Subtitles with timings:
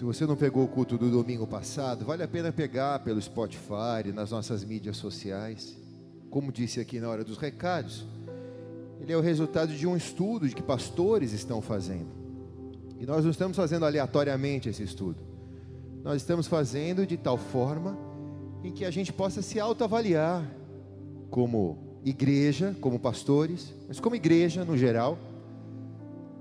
[0.00, 4.10] Se você não pegou o culto do domingo passado, vale a pena pegar pelo Spotify,
[4.14, 5.76] nas nossas mídias sociais.
[6.30, 8.06] Como disse aqui na hora dos recados,
[8.98, 12.08] ele é o resultado de um estudo que pastores estão fazendo.
[12.98, 15.18] E nós não estamos fazendo aleatoriamente esse estudo.
[16.02, 17.94] Nós estamos fazendo de tal forma
[18.64, 20.50] em que a gente possa se autoavaliar
[21.28, 25.18] como igreja, como pastores, mas como igreja no geral.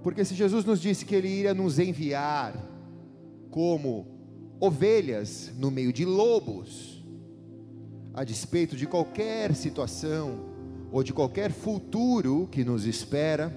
[0.01, 2.69] Porque se Jesus nos disse que ele iria nos enviar
[3.49, 4.05] como
[4.59, 7.03] ovelhas no meio de lobos,
[8.13, 10.49] a despeito de qualquer situação
[10.91, 13.53] ou de qualquer futuro que nos espera,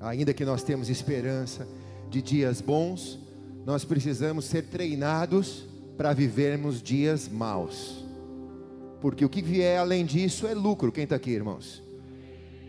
[0.00, 1.66] ainda que nós temos esperança
[2.08, 3.18] de dias bons,
[3.64, 5.66] nós precisamos ser treinados
[5.96, 8.04] para vivermos dias maus.
[9.00, 10.92] Porque o que vier além disso é lucro.
[10.92, 11.82] Quem está aqui, irmãos?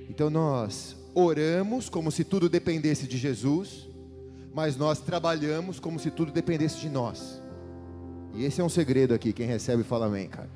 [0.10, 3.88] Então nós oramos como se tudo dependesse de Jesus,
[4.54, 7.42] mas nós trabalhamos como se tudo dependesse de nós.
[8.34, 10.50] E esse é um segredo aqui, quem recebe fala amém, cara.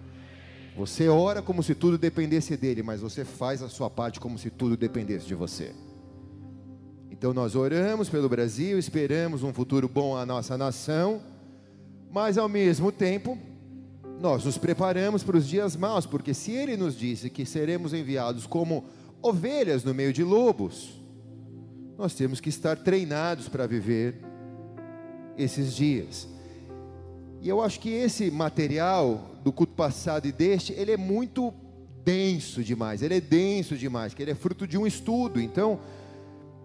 [0.78, 4.50] Você ora como se tudo dependesse dele, mas você faz a sua parte como se
[4.50, 5.74] tudo dependesse de você.
[7.10, 11.22] Então nós oramos pelo Brasil, esperamos um futuro bom à nossa nação,
[12.12, 13.38] mas ao mesmo tempo,
[14.20, 18.46] nós nos preparamos para os dias maus, porque se ele nos disse que seremos enviados
[18.46, 18.84] como
[19.22, 21.02] ovelhas no meio de lobos,
[21.98, 24.16] nós temos que estar treinados para viver
[25.38, 26.28] esses dias.
[27.42, 31.54] E eu acho que esse material do culto passado e deste, ele é muito
[32.04, 35.40] denso demais, ele é denso demais, que ele é fruto de um estudo.
[35.40, 35.80] Então,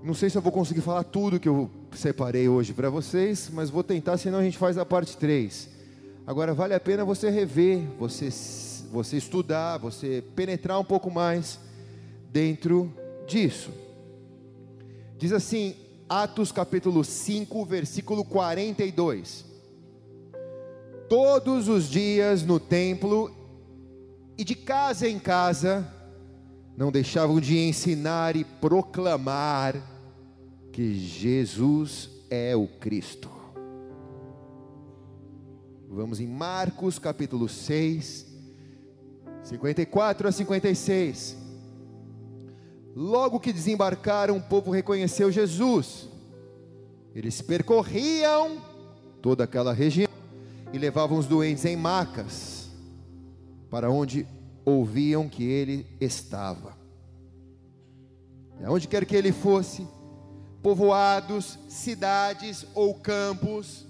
[0.02, 3.70] não sei se eu vou conseguir falar tudo que eu separei hoje para vocês, mas
[3.70, 5.68] vou tentar, senão a gente faz a parte 3.
[6.26, 8.30] Agora vale a pena você rever, você
[8.90, 11.60] você estudar, você penetrar um pouco mais
[12.32, 12.92] dentro
[13.26, 13.70] disso.
[15.20, 15.76] Diz assim,
[16.08, 19.44] Atos capítulo 5, versículo 42.
[21.10, 23.30] Todos os dias no templo
[24.38, 25.86] e de casa em casa,
[26.74, 29.76] não deixavam de ensinar e proclamar
[30.72, 33.28] que Jesus é o Cristo.
[35.86, 38.26] Vamos em Marcos capítulo 6,
[39.42, 41.39] 54 a 56.
[42.94, 46.08] Logo que desembarcaram, o povo reconheceu Jesus.
[47.14, 48.58] Eles percorriam
[49.22, 50.08] toda aquela região
[50.72, 52.70] e levavam os doentes em macas
[53.70, 54.26] para onde
[54.64, 56.76] ouviam que ele estava.
[58.64, 59.86] Aonde quer que ele fosse,
[60.62, 63.86] povoados, cidades ou campos,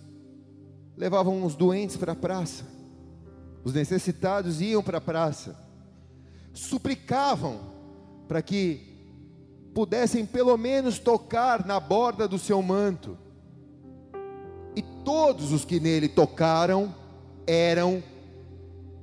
[0.96, 2.64] levavam os doentes para a praça,
[3.64, 5.58] os necessitados iam para a praça,
[6.52, 7.58] suplicavam
[8.28, 8.89] para que
[9.74, 13.16] pudessem pelo menos tocar na borda do seu manto.
[14.74, 16.94] E todos os que nele tocaram
[17.46, 18.02] eram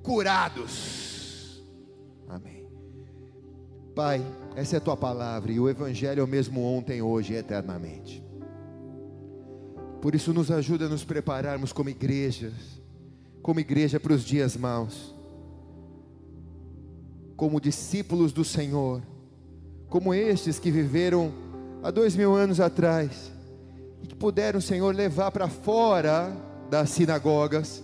[0.03, 1.63] curados.
[2.27, 2.67] Amém.
[3.95, 4.25] Pai,
[4.55, 8.23] essa é a tua palavra e o evangelho é o mesmo ontem, hoje e eternamente.
[10.01, 12.53] Por isso nos ajuda a nos prepararmos como igrejas,
[13.41, 15.15] como igreja para os dias maus.
[17.35, 19.01] Como discípulos do Senhor
[19.89, 21.33] como estes que viveram
[21.81, 23.31] há dois mil anos atrás,
[24.01, 26.35] e que puderam, Senhor, levar para fora
[26.69, 27.83] das sinagogas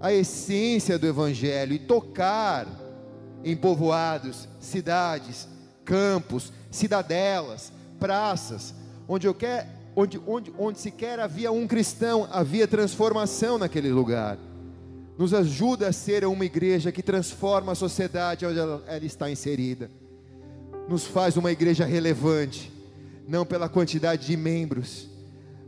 [0.00, 2.66] a essência do Evangelho e tocar
[3.44, 5.48] em povoados, cidades,
[5.84, 8.74] campos, cidadelas, praças,
[9.06, 9.36] onde eu
[9.94, 14.38] onde, onde, onde sequer havia um cristão, havia transformação naquele lugar.
[15.18, 19.90] Nos ajuda a ser uma igreja que transforma a sociedade onde ela, ela está inserida
[20.92, 22.70] nos faz uma igreja relevante,
[23.26, 25.08] não pela quantidade de membros,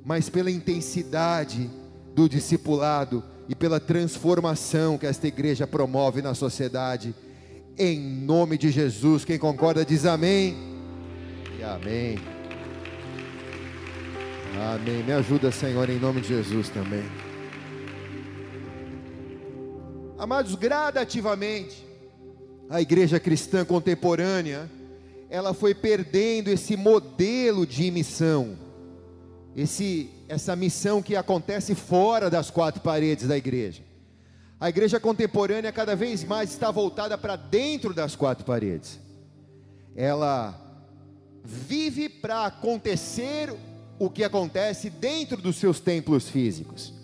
[0.04, 1.70] mas pela intensidade
[2.14, 7.14] do discipulado e pela transformação que esta igreja promove na sociedade.
[7.78, 10.54] Em nome de Jesus, quem concorda diz amém.
[11.58, 12.18] E amém.
[14.74, 15.02] Amém.
[15.04, 17.04] Me ajuda, Senhor, em nome de Jesus também.
[20.18, 21.82] Amados, gradativamente,
[22.68, 24.68] a igreja cristã contemporânea
[25.34, 28.56] ela foi perdendo esse modelo de missão,
[29.56, 33.82] esse, essa missão que acontece fora das quatro paredes da igreja.
[34.60, 39.00] A igreja contemporânea cada vez mais está voltada para dentro das quatro paredes.
[39.96, 40.54] Ela
[41.42, 43.52] vive para acontecer
[43.98, 46.94] o que acontece dentro dos seus templos físicos.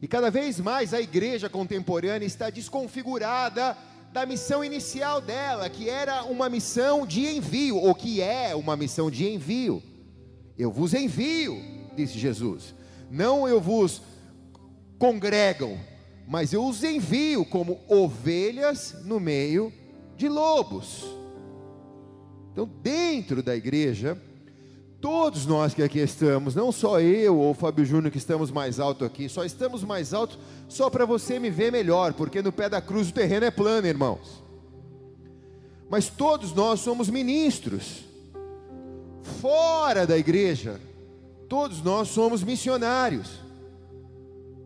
[0.00, 3.76] E cada vez mais a igreja contemporânea está desconfigurada
[4.16, 9.10] da missão inicial dela, que era uma missão de envio, ou que é uma missão
[9.10, 9.82] de envio.
[10.56, 11.60] Eu vos envio,
[11.94, 12.74] disse Jesus.
[13.10, 14.00] Não eu vos
[14.98, 15.78] congregam,
[16.26, 19.70] mas eu os envio como ovelhas no meio
[20.16, 21.04] de lobos.
[22.52, 24.18] Então, dentro da igreja,
[25.06, 29.04] todos nós que aqui estamos, não só eu ou Fábio Júnior que estamos mais alto
[29.04, 30.36] aqui, só estamos mais alto
[30.68, 33.86] só para você me ver melhor, porque no pé da cruz o terreno é plano,
[33.86, 34.42] irmãos.
[35.88, 38.04] Mas todos nós somos ministros.
[39.40, 40.80] Fora da igreja,
[41.48, 43.30] todos nós somos missionários.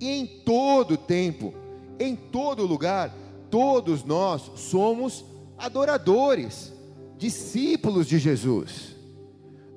[0.00, 1.52] E em todo tempo,
[1.98, 3.14] em todo lugar,
[3.50, 5.22] todos nós somos
[5.58, 6.72] adoradores,
[7.18, 8.99] discípulos de Jesus.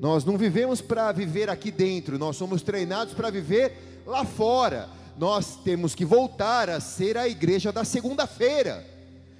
[0.03, 4.89] Nós não vivemos para viver aqui dentro, nós somos treinados para viver lá fora.
[5.17, 8.85] Nós temos que voltar a ser a igreja da segunda-feira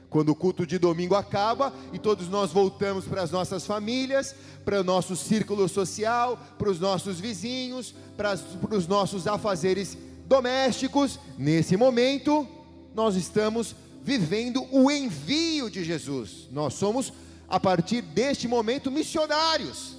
[0.10, 4.33] quando o culto de domingo acaba e todos nós voltamos para as nossas famílias,
[4.63, 8.39] para o nosso círculo social, para os nossos vizinhos, para,
[8.71, 12.48] os nossos afazeres domésticos, nesse momento,
[12.95, 16.48] nós estamos vivendo o envio de Jesus.
[16.54, 17.12] Nós somos,
[17.50, 19.93] a partir deste momento, missionários,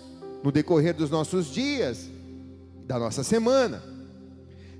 [0.45, 2.11] no decorrer dos nossos dias,
[2.87, 3.83] da nossa semana.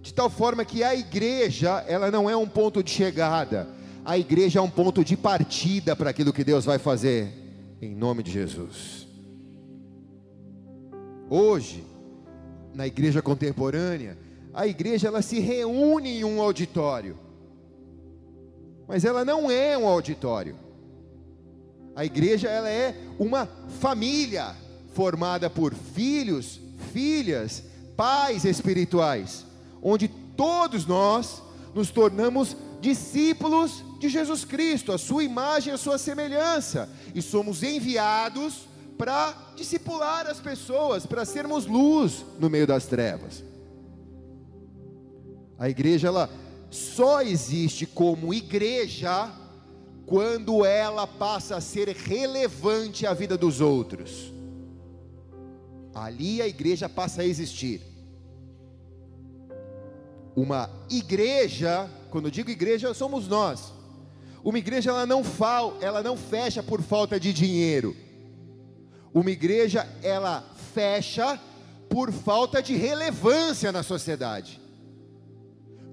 [0.03, 3.67] De tal forma que a igreja, ela não é um ponto de chegada,
[4.05, 7.33] a igreja é um ponto de partida para aquilo que Deus vai fazer,
[7.81, 9.09] em nome de Jesus.
[11.31, 11.83] Hoje,
[12.75, 14.19] na igreja contemporânea,
[14.53, 17.19] a igreja ela se reúne em um auditório,
[18.87, 20.57] mas ela não é um auditório.
[21.97, 23.49] A igreja ela é uma
[23.81, 24.63] família
[24.95, 26.61] formada por filhos,
[26.93, 27.63] filhas,
[27.97, 29.45] pais espirituais,
[29.83, 31.43] onde todos nós
[31.75, 38.69] nos tornamos discípulos de Jesus Cristo, a sua imagem, a sua semelhança, e somos enviados
[38.97, 43.43] para discipular as pessoas, para sermos luz no meio das trevas.
[45.59, 46.31] A igreja ela
[46.71, 49.31] só existe como igreja
[50.07, 54.34] quando ela passa a ser relevante à vida dos outros.
[55.95, 57.81] Ali a igreja passa a existir.
[60.35, 63.73] Uma igreja, quando eu digo igreja, somos nós.
[64.43, 67.97] Uma igreja ela não fal, ela não fecha por falta de dinheiro.
[69.13, 70.45] Uma igreja ela
[70.75, 71.41] fecha
[71.89, 74.61] por falta de relevância na sociedade.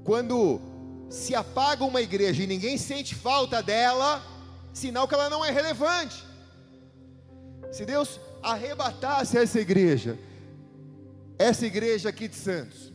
[0.04, 0.60] Quando
[1.10, 4.24] se apaga uma igreja e ninguém sente falta dela,
[4.74, 6.26] sinal que ela não é relevante.
[7.72, 10.18] Se Deus arrebatasse essa igreja,
[11.38, 12.92] essa igreja aqui de Santos,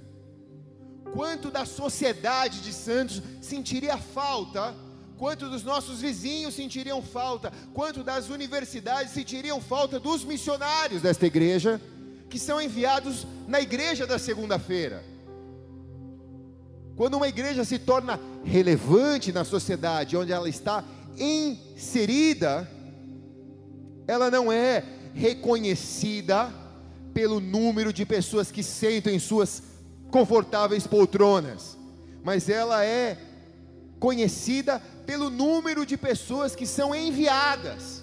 [1.12, 4.74] quanto da sociedade de Santos sentiria falta?
[5.18, 11.80] Quanto dos nossos vizinhos sentiriam falta, quanto das universidades sentiriam falta dos missionários desta igreja,
[12.28, 15.02] que são enviados na igreja da segunda-feira.
[16.96, 20.84] Quando uma igreja se torna relevante na sociedade onde ela está
[21.16, 22.68] inserida,
[24.06, 24.84] ela não é
[25.16, 26.52] reconhecida
[27.14, 29.62] pelo número de pessoas que sentam em suas
[30.10, 31.76] confortáveis poltronas,
[32.22, 33.18] mas ela é
[33.98, 38.02] conhecida pelo número de pessoas que são enviadas,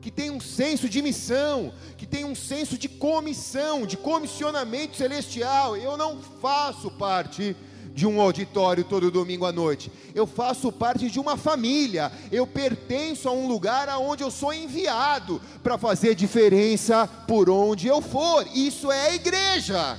[0.00, 5.76] que tem um senso de missão, que tem um senso de comissão, de comissionamento celestial.
[5.76, 7.56] Eu não faço parte
[7.98, 9.90] de um auditório todo domingo à noite.
[10.14, 12.12] Eu faço parte de uma família.
[12.30, 18.00] Eu pertenço a um lugar aonde eu sou enviado para fazer diferença por onde eu
[18.00, 18.46] for.
[18.54, 19.98] Isso é a igreja.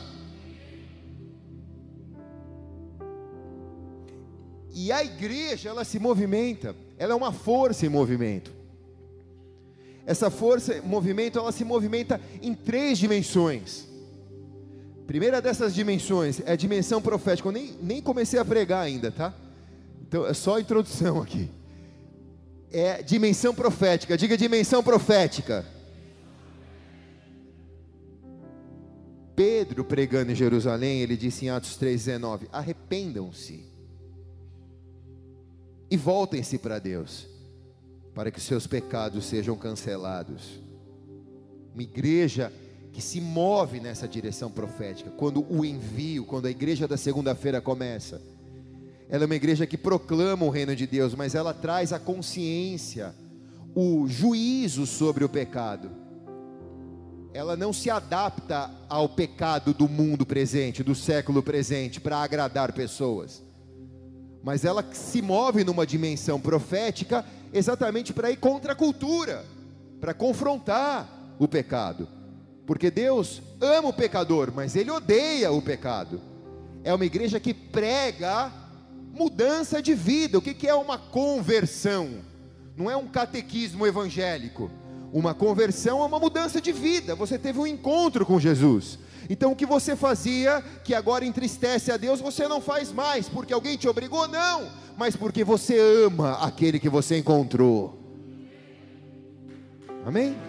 [4.74, 8.54] E a igreja, ela se movimenta, ela é uma força em movimento.
[10.06, 13.89] Essa força movimento, ela se movimenta em três dimensões.
[15.10, 17.48] Primeira dessas dimensões é a dimensão profética.
[17.48, 19.34] Eu nem, nem comecei a pregar ainda, tá?
[20.08, 21.50] Então é só a introdução aqui.
[22.72, 24.16] É dimensão profética.
[24.16, 25.66] Diga dimensão profética.
[29.36, 33.66] Pedro pregando em Jerusalém, ele disse em Atos 3,19: Arrependam-se
[35.90, 37.28] e voltem-se para Deus,
[38.14, 40.62] para que seus pecados sejam cancelados.
[41.74, 42.54] Uma igreja
[42.92, 48.22] que se move nessa direção profética, quando o envio, quando a igreja da segunda-feira começa,
[49.10, 53.14] ela é uma igreja que proclama o reino de Deus, mas ela traz a consciência,
[53.76, 55.90] o juízo sobre o pecado.
[57.34, 63.44] Ela não se adapta ao pecado do mundo presente, do século presente, para agradar pessoas
[64.44, 69.46] mas ela se move numa dimensão profética exatamente para ir contra a cultura,
[70.00, 72.08] para confrontar o pecado.
[72.70, 76.22] Porque Deus ama o pecador, mas ele odeia o pecado.
[76.84, 78.54] é uma igreja que prega
[79.12, 80.38] mudança de vida.
[80.38, 82.20] O que é uma conversão?
[82.78, 84.70] Não é um catequismo evangélico.
[85.12, 87.16] Uma conversão é uma mudança de vida.
[87.16, 89.00] Você teve um encontro com Jesus.
[89.28, 93.52] Então o que você fazia, que agora entristece a Deus, você não faz mais, porque
[93.52, 97.98] alguém te obrigou, não, mas porque você ama aquele que você encontrou.
[100.06, 100.49] Amém?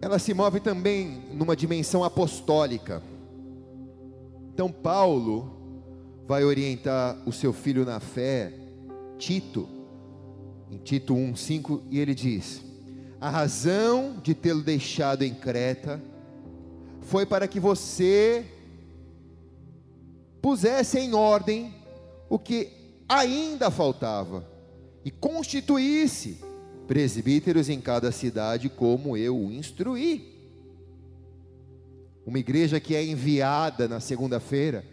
[0.00, 3.02] Ela se move também numa dimensão apostólica.
[4.52, 5.58] Então, Paulo
[6.26, 8.52] vai orientar o seu filho na fé,
[9.18, 9.68] Tito,
[10.70, 12.62] em Tito 1,5, e ele diz:
[13.20, 16.00] A razão de tê-lo deixado em Creta
[17.00, 18.44] foi para que você
[20.40, 21.74] pusesse em ordem
[22.28, 22.68] o que
[23.08, 24.46] ainda faltava
[25.04, 26.38] e constituísse
[26.88, 30.34] presbíteros em cada cidade, como eu o instruí.
[32.26, 34.84] Uma igreja que é enviada na segunda-feira,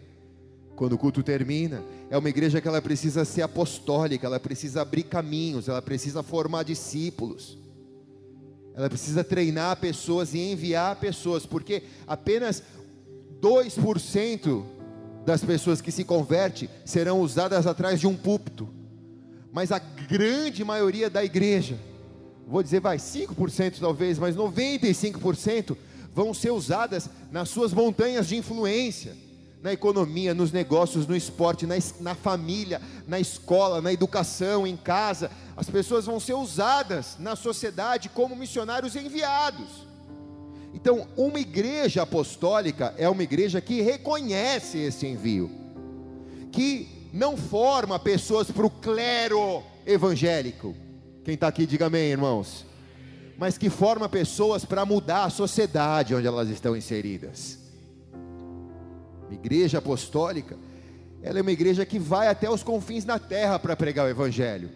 [0.76, 5.04] quando o culto termina, é uma igreja que ela precisa ser apostólica, ela precisa abrir
[5.04, 7.58] caminhos, ela precisa formar discípulos.
[8.74, 12.62] Ela precisa treinar pessoas e enviar pessoas, porque apenas
[13.40, 14.64] 2%
[15.24, 18.68] das pessoas que se convertem serão usadas atrás de um púlpito
[19.56, 21.78] mas a grande maioria da igreja,
[22.46, 25.74] vou dizer, vai, 5% talvez, mas 95%
[26.14, 29.16] vão ser usadas nas suas montanhas de influência,
[29.62, 35.30] na economia, nos negócios, no esporte, na, na família, na escola, na educação, em casa.
[35.56, 39.86] As pessoas vão ser usadas na sociedade como missionários enviados.
[40.74, 45.50] Então, uma igreja apostólica é uma igreja que reconhece esse envio,
[46.52, 50.74] que não forma pessoas para o clero evangélico.
[51.24, 52.64] Quem está aqui, diga amém, irmãos.
[53.38, 57.58] Mas que forma pessoas para mudar a sociedade onde elas estão inseridas.
[59.30, 60.56] Igreja apostólica,
[61.22, 64.70] ela é uma igreja que vai até os confins da terra para pregar o evangelho.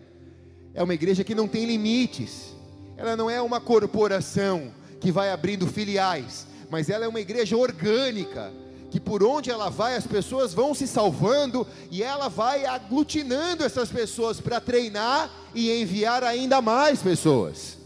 [0.75, 2.55] É uma igreja que não tem limites.
[2.97, 8.53] Ela não é uma corporação que vai abrindo filiais, mas ela é uma igreja orgânica
[8.91, 13.91] que por onde ela vai as pessoas vão se salvando e ela vai aglutinando essas
[13.91, 17.79] pessoas para treinar e enviar ainda mais pessoas.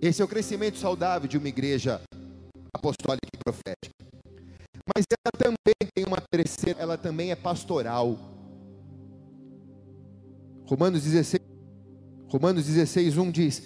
[0.00, 2.00] Esse é o crescimento saudável de uma igreja
[2.72, 3.94] apostólica e profética.
[4.96, 8.18] Mas ela também tem uma terceira, ela também é pastoral.
[10.64, 11.42] Romanos 16,
[12.28, 13.62] Romanos 16, 1 diz: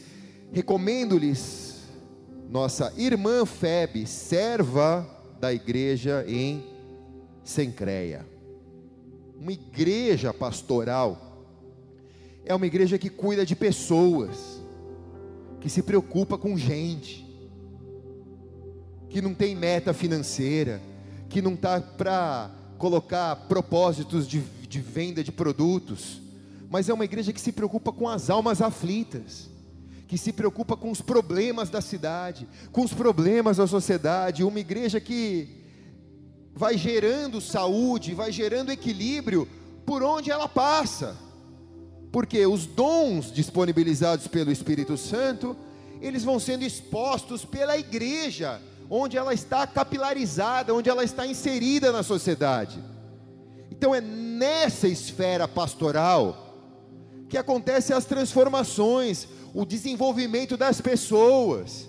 [0.53, 1.85] Recomendo-lhes
[2.51, 5.14] nossa irmã Febe, serva
[5.45, 6.65] da igreja em
[7.45, 8.27] Sencreia.
[9.39, 11.45] Uma igreja pastoral
[12.47, 14.63] é uma igreja que cuida de pessoas,
[15.61, 17.27] que se preocupa com gente,
[19.11, 20.81] que não tem meta financeira,
[21.29, 26.23] que não está para colocar propósitos de, de venda de produtos,
[26.71, 29.51] mas é uma igreja que se preocupa com as almas aflitas
[30.07, 35.01] que se preocupa com os problemas da cidade, com os problemas da sociedade, uma igreja
[35.01, 35.65] que
[36.55, 39.49] vai gerando saúde, vai gerando equilíbrio
[39.85, 41.17] por onde ela passa.
[42.13, 45.57] Porque os dons disponibilizados pelo Espírito Santo,
[46.01, 52.03] eles vão sendo expostos pela igreja, onde ela está capilarizada, onde ela está inserida na
[52.03, 52.79] sociedade.
[53.71, 56.45] Então é nessa esfera pastoral
[57.29, 61.89] que acontecem as transformações, o desenvolvimento das pessoas.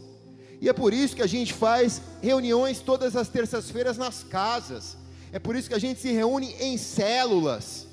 [0.62, 4.96] E é por isso que a gente faz reuniões todas as terças-feiras nas casas.
[5.32, 7.88] É por isso que a gente se reúne em células.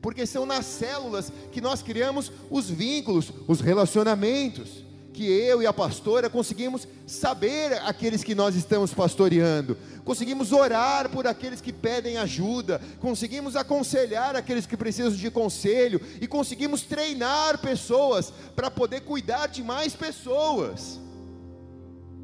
[0.00, 4.83] Porque são nas células que nós criamos os vínculos, os relacionamentos
[5.14, 11.24] que eu e a pastora conseguimos saber aqueles que nós estamos pastoreando, conseguimos orar por
[11.24, 16.00] aqueles que pedem ajuda, conseguimos aconselhar aqueles que precisam de conselho.
[16.20, 20.98] E conseguimos treinar pessoas para poder cuidar de mais pessoas.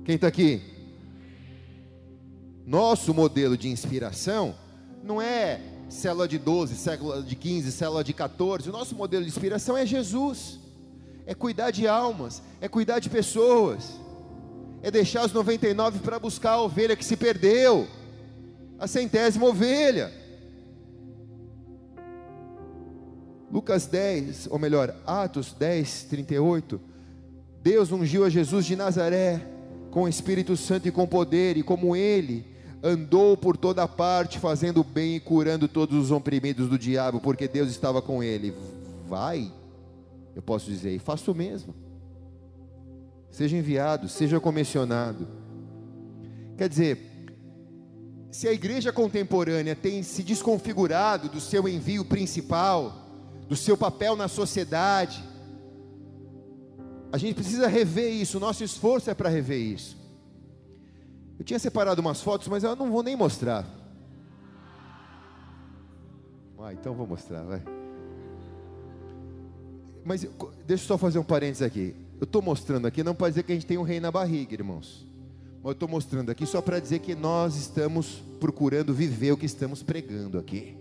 [0.04, 0.60] Quem está aqui?
[2.66, 4.54] Nosso modelo de inspiração
[5.02, 9.30] não é célula de 12, célula de 15, célula de 14, o nosso modelo de
[9.30, 10.59] inspiração é Jesus
[11.30, 14.00] é cuidar de almas, é cuidar de pessoas,
[14.82, 17.86] é deixar os 99 para buscar a ovelha que se perdeu,
[18.76, 20.12] a centésima ovelha.
[23.48, 26.80] Lucas 10, ou melhor, Atos 10, 38.
[27.62, 29.40] Deus ungiu a Jesus de Nazaré
[29.92, 32.44] com o Espírito Santo e com poder, e como ele
[32.82, 37.70] andou por toda parte, fazendo bem e curando todos os oprimidos do diabo, porque Deus
[37.70, 38.52] estava com ele.
[39.06, 39.59] Vai
[40.34, 41.74] eu posso dizer, e faço o mesmo.
[43.30, 45.28] seja enviado, seja comissionado.
[46.56, 47.10] Quer dizer,
[48.30, 52.92] se a igreja contemporânea tem se desconfigurado do seu envio principal,
[53.48, 55.24] do seu papel na sociedade,
[57.12, 59.96] a gente precisa rever isso, o nosso esforço é para rever isso.
[61.38, 63.66] Eu tinha separado umas fotos, mas eu não vou nem mostrar.
[66.58, 67.79] Ah, então vou mostrar, vai.
[70.04, 70.26] Mas
[70.66, 71.94] deixa eu só fazer um parênteses aqui.
[72.20, 74.54] Eu estou mostrando aqui não para dizer que a gente tem um rei na barriga,
[74.54, 75.06] irmãos.
[75.58, 79.46] Mas eu estou mostrando aqui só para dizer que nós estamos procurando viver o que
[79.46, 80.76] estamos pregando aqui.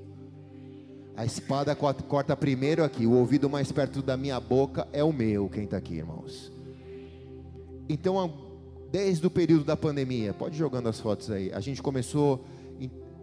[1.15, 5.49] A espada corta primeiro aqui, o ouvido mais perto da minha boca é o meu,
[5.49, 6.49] quem está aqui, irmãos.
[7.89, 8.33] Então,
[8.89, 12.45] desde o período da pandemia, pode ir jogando as fotos aí, a gente começou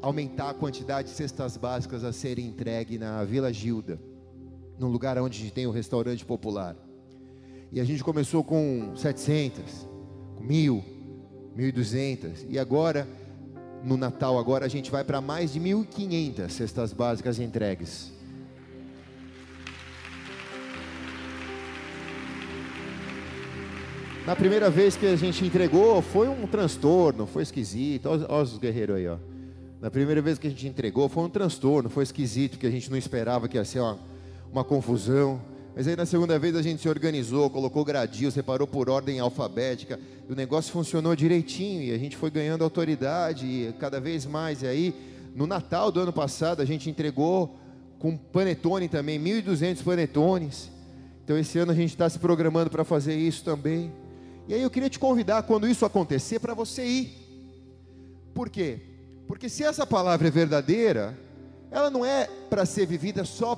[0.03, 3.99] a aumentar a quantidade de cestas básicas a serem entregue na Vila Gilda,
[4.79, 6.77] num lugar onde tem um restaurante popular.
[7.73, 9.89] E a gente começou com 700,
[10.37, 10.85] com mil,
[11.57, 13.09] 1.200, e agora
[13.83, 18.13] no Natal agora a gente vai para mais de 1.500 cestas básicas entregues.
[24.27, 28.07] Na primeira vez que a gente entregou, foi um transtorno, foi esquisito.
[28.09, 29.19] Olha, os guerreiros aí, ó.
[29.81, 32.91] Na primeira vez que a gente entregou, foi um transtorno, foi esquisito, que a gente
[32.91, 34.01] não esperava que ia ser uma,
[34.53, 35.41] uma confusão.
[35.75, 40.01] Mas aí na segunda vez a gente se organizou, colocou gradil, separou por ordem alfabética,
[40.29, 44.63] o negócio funcionou direitinho e a gente foi ganhando autoridade e cada vez mais.
[44.63, 44.95] E aí,
[45.35, 47.55] no Natal do ano passado, a gente entregou
[47.99, 50.71] com panetone também, 1.200 panetones.
[51.25, 53.93] Então esse ano a gente está se programando para fazer isso também.
[54.49, 57.27] E aí eu queria te convidar, quando isso acontecer, para você ir.
[58.33, 58.81] Por quê?
[59.27, 61.19] Porque se essa palavra é verdadeira,
[61.71, 63.57] ela não é para ser vivida só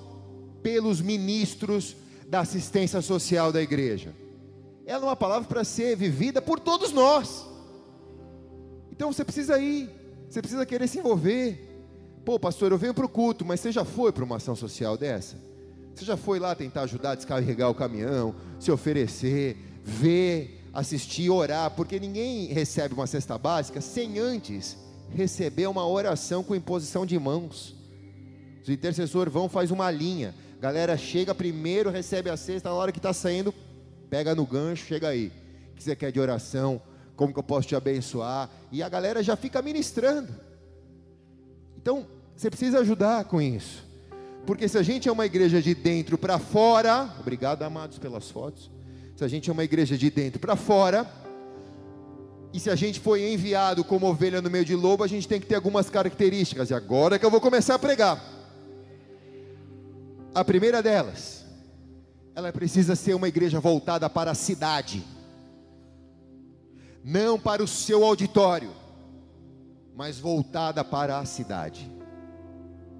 [0.62, 1.96] pelos ministros
[2.28, 4.14] da assistência social da igreja.
[4.86, 7.46] Ela é uma palavra para ser vivida por todos nós.
[8.90, 9.90] Então você precisa ir,
[10.28, 11.66] você precisa querer se envolver.
[12.24, 14.96] Pô, pastor, eu venho para o culto, mas você já foi para uma ação social
[14.96, 15.36] dessa?
[15.94, 21.70] Você já foi lá tentar ajudar a descarregar o caminhão, se oferecer, ver, assistir, orar,
[21.70, 24.76] porque ninguém recebe uma cesta básica sem antes
[25.10, 27.74] receber uma oração com imposição de mãos.
[28.62, 30.34] Os intercessores vão faz uma linha.
[30.60, 33.54] Galera chega primeiro, recebe a cesta, na hora que está saindo,
[34.10, 35.32] pega no gancho, chega aí.
[35.72, 36.82] O que você quer de oração?
[37.14, 38.50] Como que eu posso te abençoar?
[38.72, 40.32] E a galera já fica ministrando.
[41.76, 43.86] Então, você precisa ajudar com isso.
[44.46, 48.70] Porque se a gente é uma igreja de dentro para fora, obrigado amados pelas fotos.
[49.14, 51.06] Se a gente é uma igreja de dentro para fora,
[52.52, 55.40] e se a gente foi enviado como ovelha no meio de lobo, a gente tem
[55.40, 56.70] que ter algumas características.
[56.70, 58.37] E agora é que eu vou começar a pregar.
[60.34, 61.44] A primeira delas,
[62.34, 65.04] ela precisa ser uma igreja voltada para a cidade,
[67.02, 68.70] não para o seu auditório,
[69.96, 71.90] mas voltada para a cidade.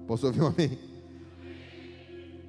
[0.05, 0.77] Posso ouvir um amém?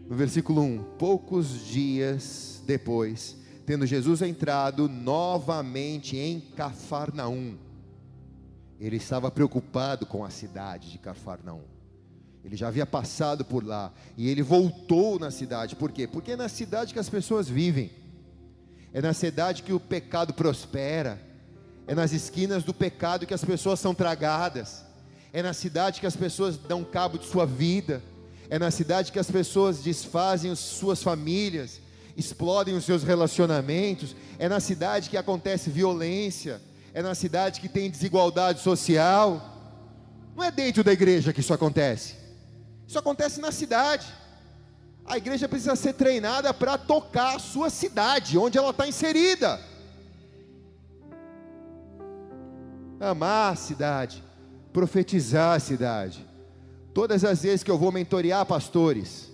[0.09, 7.57] No versículo 1: Poucos dias depois, tendo Jesus entrado novamente em Cafarnaum,
[8.81, 11.80] ele estava preocupado com a cidade de Cafarnaum.
[12.44, 15.76] Ele já havia passado por lá e ele voltou na cidade.
[15.76, 16.07] Por quê?
[16.07, 17.90] Porque é na cidade que as pessoas vivem.
[18.92, 21.20] É na cidade que o pecado prospera.
[21.87, 24.85] É nas esquinas do pecado que as pessoas são tragadas.
[25.33, 28.03] É na cidade que as pessoas dão cabo de sua vida.
[28.48, 31.81] É na cidade que as pessoas desfazem suas famílias,
[32.16, 34.16] explodem os seus relacionamentos.
[34.38, 36.61] É na cidade que acontece violência.
[36.94, 39.59] É na cidade que tem desigualdade social.
[40.35, 42.19] Não é dentro da igreja que isso acontece.
[42.90, 44.05] Isso acontece na cidade.
[45.07, 49.61] A igreja precisa ser treinada para tocar a sua cidade, onde ela está inserida.
[52.98, 54.24] Amar a cidade,
[54.72, 56.26] profetizar a cidade.
[56.92, 59.31] Todas as vezes que eu vou mentorear pastores,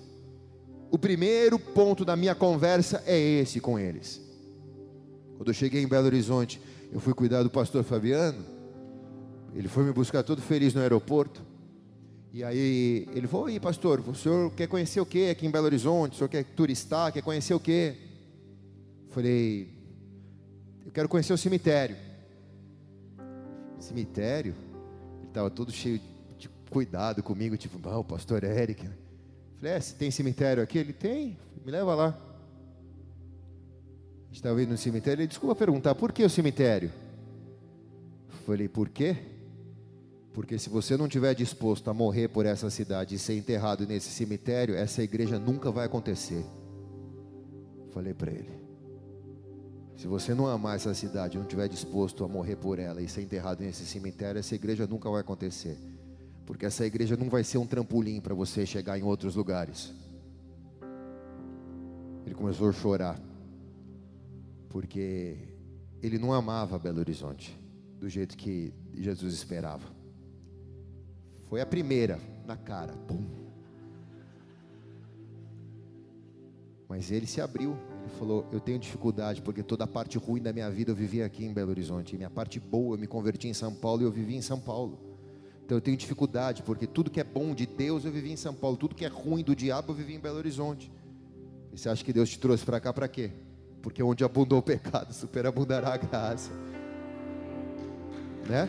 [0.91, 4.21] o primeiro ponto da minha conversa é esse com eles.
[5.39, 6.61] Quando eu cheguei em Belo Horizonte,
[6.93, 8.45] eu fui cuidar do pastor Fabiano.
[9.55, 11.56] Ele foi me buscar todo feliz no aeroporto.
[12.37, 15.65] E aí ele falou: "E pastor, o senhor quer conhecer o que aqui em Belo
[15.65, 16.13] Horizonte?
[16.13, 17.11] O senhor quer turistar?
[17.11, 17.95] Quer conhecer o que?"
[19.09, 19.71] Falei:
[20.85, 21.97] "Eu quero conhecer o cemitério."
[23.79, 24.55] Cemitério?
[25.21, 25.99] Ele estava todo cheio
[26.39, 28.87] de cuidado comigo, tipo, "Ah, o pastor Eric."
[29.59, 31.39] Falei: "É, tem cemitério aqui?" Ele tem.
[31.65, 32.19] Me leva lá.
[34.31, 35.23] Estava indo no cemitério.
[35.23, 36.93] Ele desculpa perguntar: "Por que o cemitério?"
[38.45, 39.36] Falei: "Por quê?"
[40.37, 44.11] Porque se você não estiver disposto a morrer por essa cidade e ser enterrado nesse
[44.11, 46.45] cemitério, essa igreja nunca vai acontecer.
[47.91, 48.53] Falei para ele.
[49.97, 53.23] Se você não amar essa cidade, não estiver disposto a morrer por ela e ser
[53.23, 55.79] enterrado nesse cemitério, essa igreja nunca vai acontecer.
[56.45, 59.91] Porque essa igreja não vai ser um trampolim para você chegar em outros lugares.
[62.27, 63.19] Ele começou a chorar.
[64.69, 65.49] Porque
[66.03, 67.59] ele não amava Belo Horizonte
[67.99, 69.97] do jeito que Jesus esperava.
[71.49, 72.93] Foi a primeira na cara.
[73.07, 73.25] Pum.
[76.89, 77.77] Mas ele se abriu.
[78.03, 81.23] Ele falou: Eu tenho dificuldade porque toda a parte ruim da minha vida eu vivi
[81.23, 82.15] aqui em Belo Horizonte.
[82.15, 84.59] E minha parte boa eu me converti em São Paulo e eu vivi em São
[84.59, 84.99] Paulo.
[85.65, 88.55] Então eu tenho dificuldade porque tudo que é bom de Deus eu vivi em São
[88.55, 90.93] Paulo, tudo que é ruim do diabo eu vivi em Belo Horizonte.
[91.73, 93.33] E você acha que Deus te trouxe para cá para quê?
[93.83, 96.53] Porque onde abundou o pecado, superabundará a graça.
[98.49, 98.69] Né?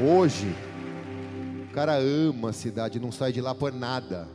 [0.00, 0.52] Hoje,
[1.70, 4.28] o cara ama a cidade, não sai de lá por nada.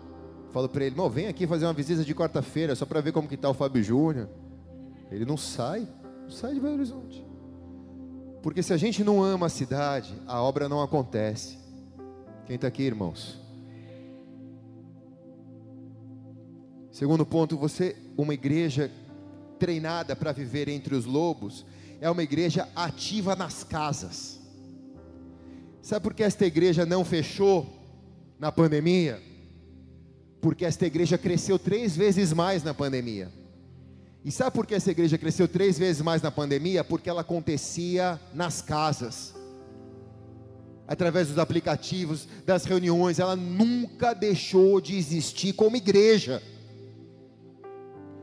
[0.54, 3.28] Falo para ele, não, vem aqui fazer uma visita de quarta-feira, só para ver como
[3.28, 4.30] que tá o Fábio Júnior.
[5.12, 5.86] Ele não sai,
[6.24, 7.26] não sai de Belo Horizonte.
[8.41, 11.58] Porque se a gente não ama a cidade, a obra não acontece.
[12.45, 13.38] Quem está aqui, irmãos?
[16.89, 18.89] Segundo ponto, você, uma igreja
[19.60, 21.65] treinada para viver entre os lobos,
[22.00, 24.38] é uma igreja ativa nas casas.
[25.89, 27.67] Sabe por que esta igreja não fechou
[28.38, 29.19] na pandemia?
[30.39, 33.32] Porque esta igreja cresceu três vezes mais na pandemia.
[34.23, 36.84] E sabe por que essa igreja cresceu três vezes mais na pandemia?
[36.84, 39.34] Porque ela acontecia nas casas,
[40.88, 43.17] através dos aplicativos, das reuniões.
[43.17, 46.39] Ela nunca deixou de existir como igreja.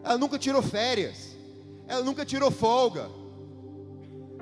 [0.05, 1.37] Ela nunca tirou férias.
[1.88, 3.11] Ela nunca tirou folga.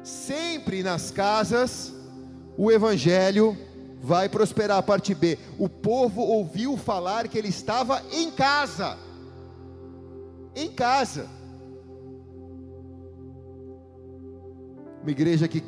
[0.03, 1.94] Sempre nas casas
[2.57, 3.57] o evangelho
[4.03, 4.83] vai prosperar.
[4.83, 8.99] Parte B: o povo ouviu falar que ele estava em casa.
[10.55, 11.29] Em casa.
[15.03, 15.63] Uma igreja que,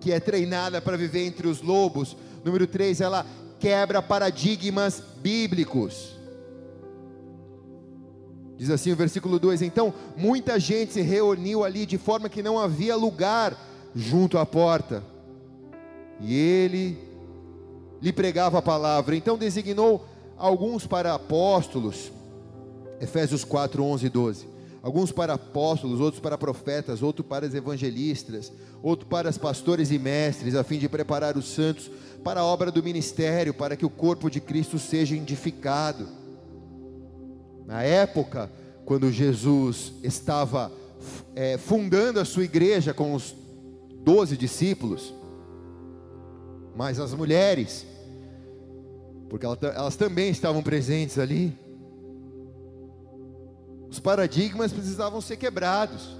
[0.00, 2.16] que é treinada para viver entre os lobos.
[2.44, 3.26] Número 3, ela
[3.58, 6.16] quebra paradigmas bíblicos.
[8.56, 12.58] Diz assim o versículo 2: Então muita gente se reuniu ali de forma que não
[12.58, 13.56] havia lugar
[13.94, 15.02] junto à porta
[16.20, 16.98] e ele
[18.00, 19.16] lhe pregava a palavra.
[19.16, 20.04] Então designou
[20.36, 22.10] alguns para apóstolos,
[23.00, 24.46] Efésios 4, 11 e 12.
[24.82, 28.50] Alguns para apóstolos, outros para profetas, outros para os evangelistas,
[28.82, 31.90] outros para os pastores e mestres, a fim de preparar os santos
[32.24, 36.08] para a obra do ministério, para que o corpo de Cristo seja edificado.
[37.66, 38.50] Na época,
[38.86, 40.72] quando Jesus estava
[41.36, 43.34] é, fundando a sua igreja com os
[44.02, 45.12] doze discípulos,
[46.80, 47.84] mas as mulheres,
[49.28, 51.54] porque elas também estavam presentes ali.
[53.90, 56.16] Os paradigmas precisavam ser quebrados.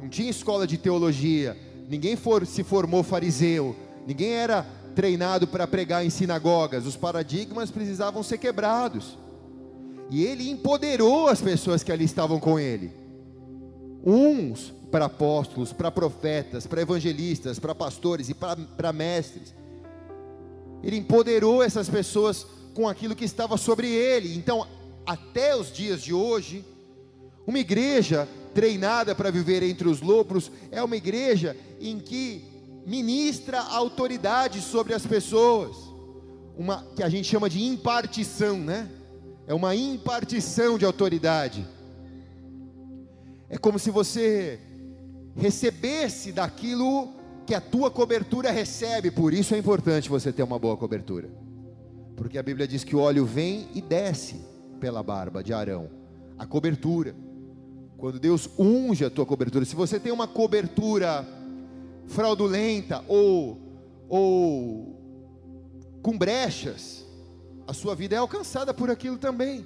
[0.00, 1.54] Não tinha escola de teologia,
[1.86, 6.86] ninguém for, se formou fariseu, ninguém era treinado para pregar em sinagogas.
[6.86, 9.18] Os paradigmas precisavam ser quebrados.
[10.10, 12.90] E ele empoderou as pessoas que ali estavam com ele.
[14.04, 19.54] Uns para apóstolos, para profetas, para evangelistas, para pastores e para mestres.
[20.82, 24.36] Ele empoderou essas pessoas com aquilo que estava sobre ele.
[24.36, 24.66] Então,
[25.06, 26.64] até os dias de hoje,
[27.46, 32.44] uma igreja treinada para viver entre os lobos é uma igreja em que
[32.86, 35.76] ministra autoridade sobre as pessoas,
[36.56, 38.88] uma que a gente chama de impartição, né?
[39.46, 41.66] É uma impartição de autoridade.
[43.54, 44.58] É como se você
[45.36, 47.14] recebesse daquilo
[47.46, 49.12] que a tua cobertura recebe.
[49.12, 51.30] Por isso é importante você ter uma boa cobertura.
[52.16, 54.44] Porque a Bíblia diz que o óleo vem e desce
[54.80, 55.88] pela barba de Arão.
[56.36, 57.14] A cobertura.
[57.96, 61.24] Quando Deus unge a tua cobertura, se você tem uma cobertura
[62.08, 63.56] fraudulenta ou
[64.08, 64.98] ou
[66.02, 67.06] com brechas,
[67.68, 69.64] a sua vida é alcançada por aquilo também.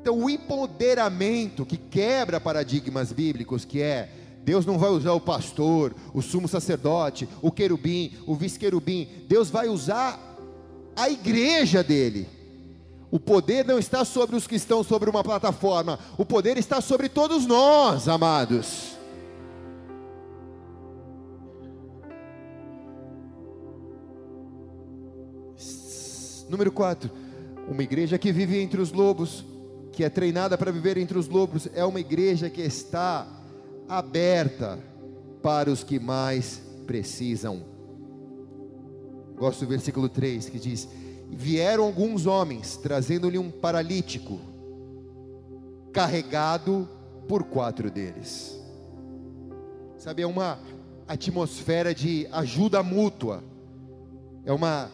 [0.00, 4.08] Então, o empoderamento que quebra paradigmas bíblicos, que é
[4.44, 9.68] Deus não vai usar o pastor, o sumo sacerdote, o querubim, o vice-querubim, Deus vai
[9.68, 10.18] usar
[10.96, 12.26] a igreja dele.
[13.10, 17.08] O poder não está sobre os que estão sobre uma plataforma, o poder está sobre
[17.08, 18.96] todos nós, amados.
[26.48, 27.10] Número 4,
[27.68, 29.44] uma igreja que vive entre os lobos,
[29.98, 33.26] que é treinada para viver entre os lobos, é uma igreja que está
[33.88, 34.78] aberta
[35.42, 37.64] para os que mais precisam.
[39.36, 40.88] Gosto do versículo 3 que diz:
[41.28, 44.38] vieram alguns homens, trazendo-lhe um paralítico,
[45.92, 46.88] carregado
[47.26, 48.56] por quatro deles.
[49.96, 50.60] Sabe, é uma
[51.08, 53.42] atmosfera de ajuda mútua,
[54.44, 54.92] é uma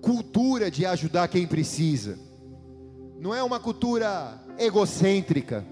[0.00, 2.16] cultura de ajudar quem precisa,
[3.20, 5.64] não é uma cultura egocêntrica,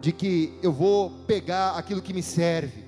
[0.00, 2.84] de que eu vou pegar aquilo que me serve,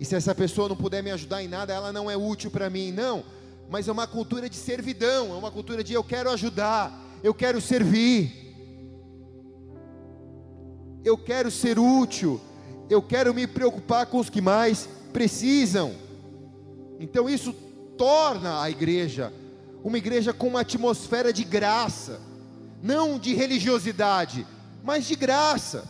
[0.00, 2.68] e se essa pessoa não puder me ajudar em nada, ela não é útil para
[2.68, 3.22] mim, não,
[3.70, 7.60] mas é uma cultura de servidão, é uma cultura de eu quero ajudar, eu quero
[7.60, 8.56] servir,
[11.04, 12.40] eu quero ser útil,
[12.88, 15.94] eu quero me preocupar com os que mais precisam.
[16.98, 17.52] Então isso
[17.96, 19.32] torna a igreja
[19.82, 22.20] uma igreja com uma atmosfera de graça,
[22.82, 24.46] não de religiosidade,
[24.82, 25.84] mas de graça,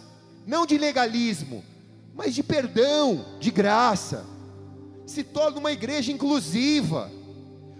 [0.46, 1.64] não de legalismo,
[2.14, 4.24] mas de perdão, de graça.
[5.06, 7.10] Se torna uma igreja inclusiva,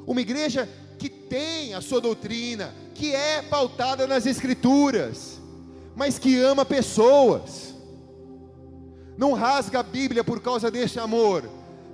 [0.07, 0.69] uma igreja
[0.99, 5.41] que tem a sua doutrina, que é pautada nas Escrituras,
[5.97, 7.75] mas que ama pessoas.
[9.17, 11.49] Não rasga a Bíblia por causa desse amor,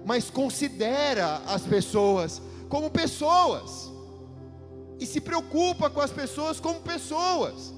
[0.05, 3.96] mas considera as pessoas como pessoas
[4.99, 7.75] e se preocupa com as pessoas como pessoas.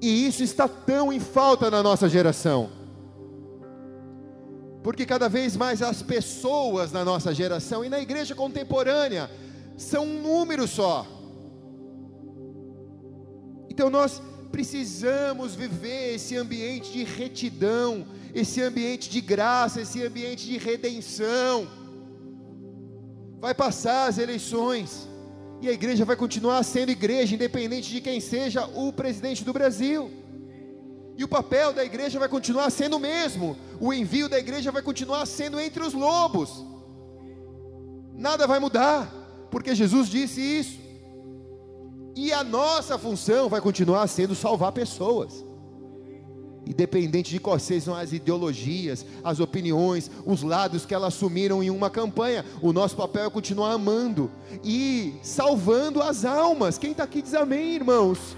[0.00, 2.70] E isso está tão em falta na nossa geração.
[4.82, 9.30] Porque cada vez mais as pessoas na nossa geração e na igreja contemporânea
[9.76, 11.06] são um número só.
[13.68, 20.58] Então nós precisamos viver esse ambiente de retidão, esse ambiente de graça, esse ambiente de
[20.58, 21.68] redenção.
[23.40, 25.07] Vai passar as eleições,
[25.60, 30.10] e a igreja vai continuar sendo igreja, independente de quem seja o presidente do Brasil.
[31.16, 34.82] E o papel da igreja vai continuar sendo o mesmo, o envio da igreja vai
[34.82, 36.64] continuar sendo entre os lobos.
[38.14, 39.12] Nada vai mudar,
[39.50, 40.78] porque Jesus disse isso.
[42.14, 45.44] E a nossa função vai continuar sendo salvar pessoas.
[46.66, 51.88] Independente de quais sejam as ideologias, as opiniões, os lados que elas assumiram em uma
[51.88, 54.30] campanha, o nosso papel é continuar amando
[54.62, 56.76] e salvando as almas.
[56.76, 58.36] Quem está aqui diz amém, irmãos.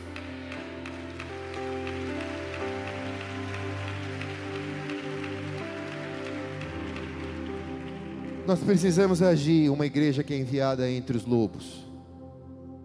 [8.47, 11.89] Nós precisamos agir uma igreja que é enviada entre os lobos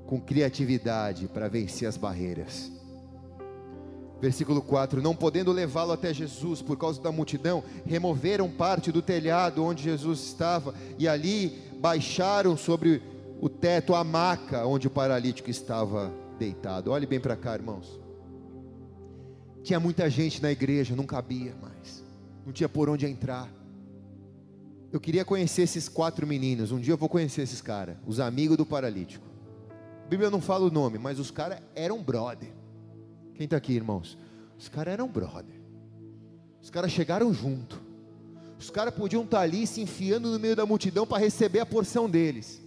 [0.06, 2.75] com criatividade para vencer as barreiras.
[4.26, 9.64] Versículo 4: Não podendo levá-lo até Jesus por causa da multidão, removeram parte do telhado
[9.64, 13.04] onde Jesus estava e ali baixaram sobre
[13.40, 16.90] o teto a maca onde o paralítico estava deitado.
[16.90, 18.00] Olhe bem para cá, irmãos.
[19.62, 22.04] Tinha muita gente na igreja, não cabia mais,
[22.44, 23.48] não tinha por onde entrar.
[24.92, 26.72] Eu queria conhecer esses quatro meninos.
[26.72, 29.28] Um dia eu vou conhecer esses caras, os amigos do paralítico.
[30.04, 32.65] A Bíblia não fala o nome, mas os caras eram brother.
[33.36, 34.18] Quem está aqui, irmãos?
[34.58, 35.62] Os caras eram brother.
[36.62, 37.82] Os caras chegaram junto.
[38.58, 41.66] Os caras podiam estar tá ali se enfiando no meio da multidão para receber a
[41.66, 42.62] porção deles.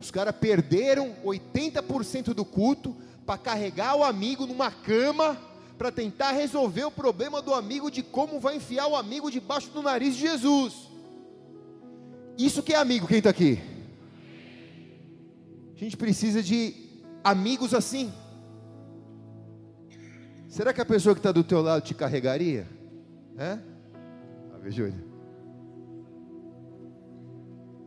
[0.00, 5.38] Os caras perderam 80% do culto para carregar o amigo numa cama
[5.78, 9.82] para tentar resolver o problema do amigo de como vai enfiar o amigo debaixo do
[9.82, 10.88] nariz de Jesus.
[12.38, 13.60] Isso que é amigo, quem está aqui?
[15.74, 16.74] A gente precisa de
[17.22, 18.12] amigos assim.
[20.54, 22.64] Será que a pessoa que está do teu lado te carregaria?
[23.36, 23.58] É?
[24.52, 25.04] Fábio Júnior.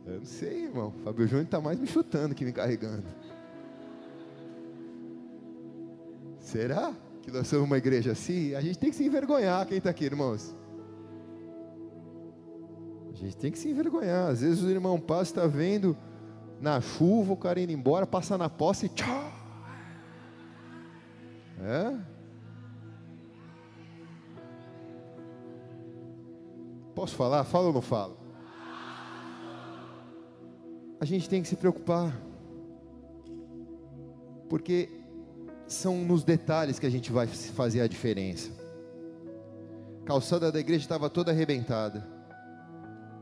[0.04, 0.92] Eu não sei, irmão.
[1.02, 3.04] Fábio Júnior está mais me chutando que me carregando.
[6.40, 8.54] Será que nós somos uma igreja assim?
[8.54, 10.54] A gente tem que se envergonhar, quem está aqui, irmãos?
[13.10, 14.28] A gente tem que se envergonhar.
[14.28, 15.96] Às vezes o irmão passa está vendo
[16.60, 19.32] na chuva, o cara indo embora, passa na posse e tchau.
[21.62, 22.17] É?
[26.98, 27.44] Posso falar?
[27.44, 28.16] Fala ou não falo?
[31.00, 32.20] A gente tem que se preocupar.
[34.48, 34.88] Porque
[35.68, 38.50] são nos detalhes que a gente vai fazer a diferença.
[40.02, 42.04] A calçada da igreja estava toda arrebentada.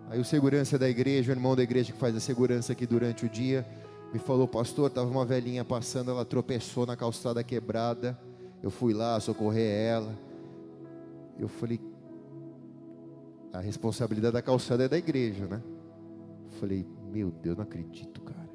[0.09, 3.27] Aí o segurança da igreja, o irmão da igreja que faz a segurança aqui durante
[3.27, 3.67] o dia,
[4.11, 8.19] me falou, pastor, estava uma velhinha passando, ela tropeçou na calçada quebrada.
[8.63, 10.19] Eu fui lá socorrer ela.
[11.39, 11.79] Eu falei,
[13.57, 15.63] a responsabilidade da calçada é da igreja, né?
[16.61, 18.49] Falei, meu Deus, não acredito, cara.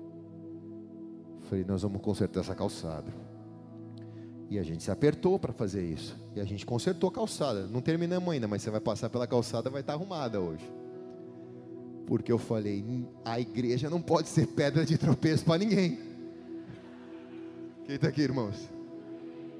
[1.50, 3.12] Falei, nós vamos consertar essa calçada.
[4.48, 6.16] E a gente se apertou para fazer isso.
[6.36, 7.66] E a gente consertou a calçada.
[7.66, 10.70] Não terminamos ainda, mas você vai passar pela calçada, vai estar arrumada hoje.
[12.06, 15.98] Porque eu falei, a igreja não pode ser pedra de tropeço para ninguém.
[17.86, 18.70] Quem está aqui, irmãos?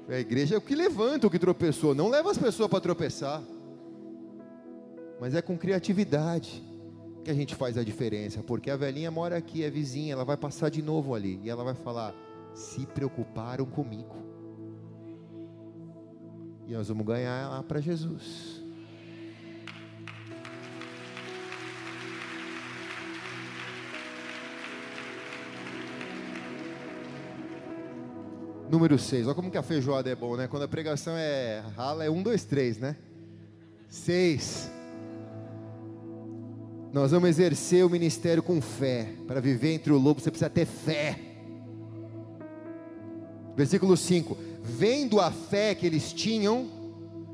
[0.08, 3.42] A igreja é o que levanta o que tropeçou, não leva as pessoas para tropeçar.
[5.22, 6.60] Mas é com criatividade
[7.22, 10.36] que a gente faz a diferença, porque a velhinha mora aqui, é vizinha, ela vai
[10.36, 12.12] passar de novo ali e ela vai falar:
[12.52, 14.16] "Se preocuparam comigo".
[16.66, 18.60] E nós vamos ganhar lá para Jesus.
[28.68, 29.26] Número 6.
[29.28, 30.48] Olha como que a feijoada é bom, né?
[30.48, 32.96] Quando a pregação é rala, é um, dois, três, né?
[33.88, 34.81] 6.
[36.92, 39.08] Nós vamos exercer o ministério com fé.
[39.26, 41.18] Para viver entre o lobo, você precisa ter fé.
[43.56, 46.68] Versículo 5: Vendo a fé que eles tinham,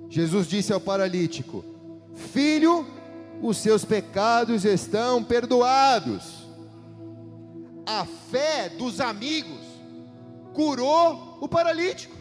[0.09, 1.65] Jesus disse ao paralítico:
[2.15, 2.87] Filho,
[3.43, 6.47] os seus pecados estão perdoados.
[7.85, 9.59] A fé dos amigos
[10.55, 12.15] curou o paralítico.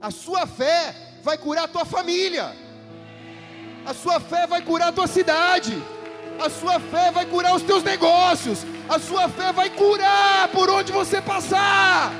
[0.00, 2.54] A sua fé vai curar a tua família.
[3.84, 5.95] A sua fé vai curar a tua cidade.
[6.40, 8.64] A sua fé vai curar os teus negócios.
[8.88, 12.12] A sua fé vai curar por onde você passar.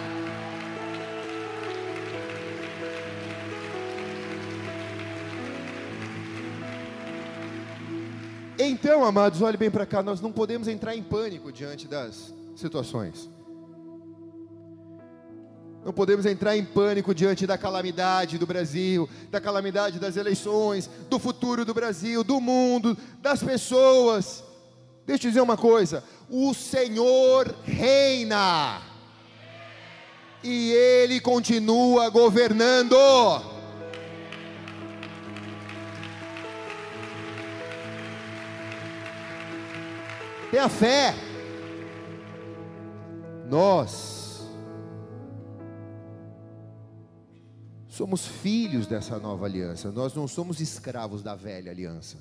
[8.59, 13.29] Então, amados, olhe bem para cá, nós não podemos entrar em pânico diante das situações.
[15.87, 21.16] Não podemos entrar em pânico diante da calamidade do Brasil, da calamidade das eleições, do
[21.16, 24.42] futuro do Brasil, do mundo, das pessoas.
[25.07, 28.83] Deixa eu dizer uma coisa: o Senhor reina,
[30.42, 32.96] e Ele continua governando.
[40.51, 41.14] Tenha fé.
[43.49, 44.26] Nós
[47.96, 52.18] somos filhos dessa nova aliança, nós não somos escravos da velha aliança,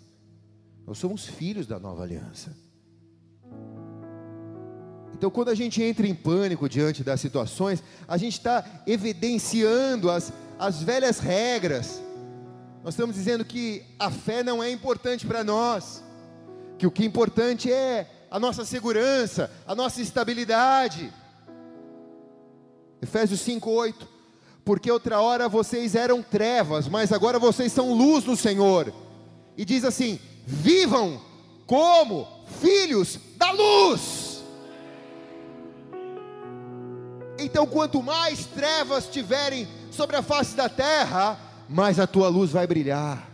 [0.88, 2.55] nós somos filhos da nova aliança.
[5.13, 10.31] Então, quando a gente entra em pânico diante das situações, a gente está evidenciando as,
[10.57, 12.01] as velhas regras,
[12.81, 16.01] nós estamos dizendo que a fé não é importante para nós,
[16.77, 21.11] que o que é importante é a nossa segurança, a nossa estabilidade.
[23.01, 24.14] Efésios 5:8
[24.65, 28.91] porque outra hora vocês eram trevas, mas agora vocês são luz no Senhor.
[29.56, 31.21] E diz assim: vivam
[31.67, 32.28] como
[32.60, 34.43] filhos da luz.
[37.38, 41.38] Então, quanto mais trevas tiverem sobre a face da terra,
[41.69, 43.30] mais a tua luz vai brilhar.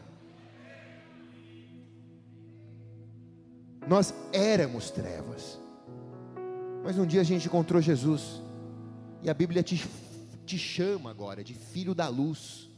[3.88, 5.60] Nós éramos trevas,
[6.84, 8.41] mas um dia a gente encontrou Jesus,
[9.24, 9.76] e a Bíblia te
[10.52, 12.70] te chama agora de filho da luz.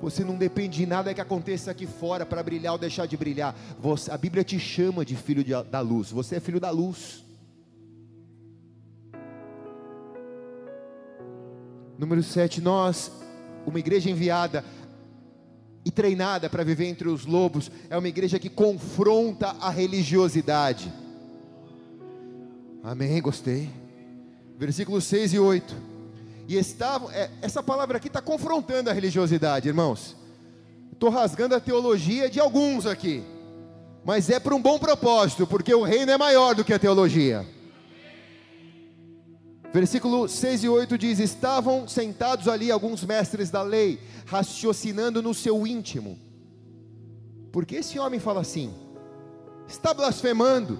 [0.00, 3.54] Você não depende de nada que aconteça aqui fora para brilhar ou deixar de brilhar.
[3.78, 6.10] Você, a Bíblia te chama de filho de, da luz.
[6.10, 7.22] Você é filho da luz.
[11.98, 13.12] Número 7, nós,
[13.66, 14.64] uma igreja enviada
[15.84, 20.90] e treinada para viver entre os lobos, é uma igreja que confronta a religiosidade.
[22.82, 23.81] Amém, gostei
[24.62, 25.74] versículos 6 e 8.
[26.46, 30.16] E estavam, é, essa palavra aqui está confrontando a religiosidade, irmãos.
[30.92, 33.24] Estou rasgando a teologia de alguns aqui,
[34.04, 37.44] mas é para um bom propósito, porque o reino é maior do que a teologia.
[39.72, 45.66] Versículo 6 e 8 diz: Estavam sentados ali alguns mestres da lei, raciocinando no seu
[45.66, 46.16] íntimo.
[47.50, 48.72] Porque esse homem fala assim?
[49.66, 50.78] Está blasfemando.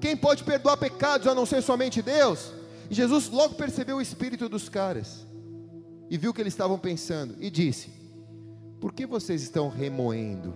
[0.00, 2.59] Quem pode perdoar pecados a não ser somente Deus?
[2.90, 5.24] E Jesus logo percebeu o espírito dos caras
[6.10, 7.88] e viu o que eles estavam pensando e disse:
[8.80, 10.52] Por que vocês estão remoendo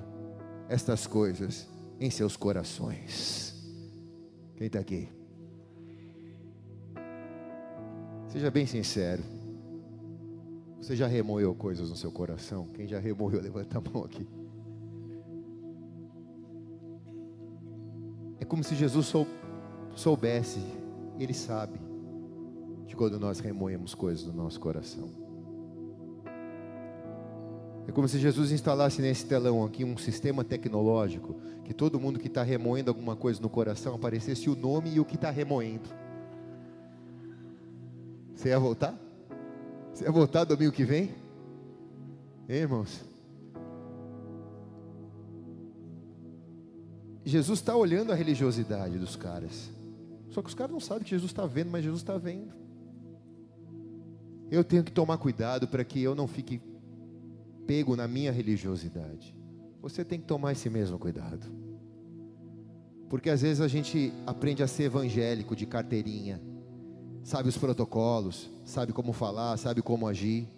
[0.69, 1.69] estas coisas
[2.01, 3.55] em seus corações?
[4.57, 5.09] Quem está aqui?
[8.29, 9.23] Seja bem sincero.
[10.79, 12.67] Você já remoeu coisas no seu coração?
[12.75, 14.27] Quem já remoeu, levanta a mão aqui.
[18.41, 19.13] É como se Jesus
[19.95, 20.61] soubesse,
[21.17, 21.84] Ele sabe
[22.87, 25.09] de quando nós remoemos coisas no nosso coração.
[27.87, 32.29] É como se Jesus instalasse nesse telão aqui um sistema tecnológico que todo mundo que
[32.29, 35.89] está remoendo alguma coisa no coração aparecesse o nome e o que está remoendo.
[38.35, 38.99] Você ia voltar?
[39.93, 41.15] Você ia voltar domingo que vem?
[42.49, 43.05] Hein, irmãos?
[47.25, 49.71] Jesus está olhando a religiosidade dos caras.
[50.31, 52.64] Só que os caras não sabem que Jesus está vendo, mas Jesus está vendo.
[54.51, 56.61] Eu tenho que tomar cuidado para que eu não fique
[57.67, 59.35] pego na minha religiosidade.
[59.81, 61.47] Você tem que tomar esse mesmo cuidado.
[63.09, 66.41] Porque às vezes a gente aprende a ser evangélico de carteirinha,
[67.23, 70.49] sabe os protocolos, sabe como falar, sabe como agir,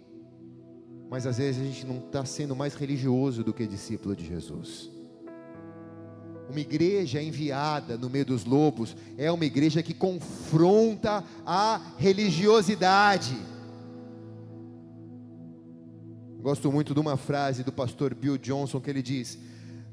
[1.09, 4.91] mas às vezes a gente não está sendo mais religioso do que discípulo de Jesus.
[6.49, 13.37] Uma igreja enviada no meio dos lobos é uma igreja que confronta a religiosidade.
[16.47, 19.37] Gosto muito de uma frase do pastor Bill Johnson que ele diz: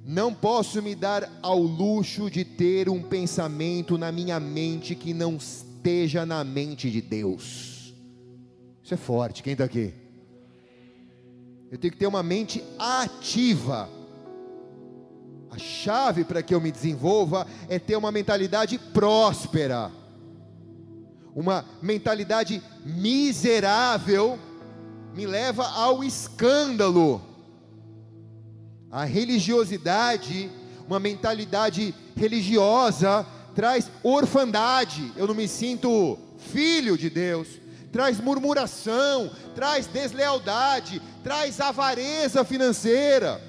[0.07, 5.35] Não posso me dar ao luxo de ter um pensamento na minha mente que não
[5.35, 7.93] esteja na mente de Deus.
[8.85, 9.95] Isso é forte, quem está aqui?
[11.73, 13.89] Eu tenho que ter uma mente ativa.
[15.51, 19.91] A chave para que eu me desenvolva é ter uma mentalidade próspera.
[21.35, 24.39] Uma mentalidade miserável
[25.15, 27.23] me leva ao escândalo.
[28.91, 30.51] A religiosidade,
[30.87, 35.13] uma mentalidade religiosa, traz orfandade.
[35.17, 37.49] Eu não me sinto filho de Deus.
[37.93, 43.41] Traz murmuração, traz deslealdade, traz avareza financeira.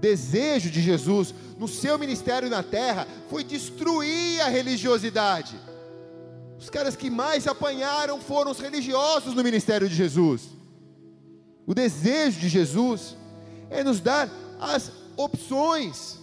[0.00, 5.58] Desejo de Jesus no seu ministério na terra foi destruir a religiosidade.
[6.58, 10.42] Os caras que mais apanharam foram os religiosos no ministério de Jesus.
[11.66, 13.16] O desejo de Jesus
[13.70, 14.28] é nos dar
[14.60, 16.18] as opções,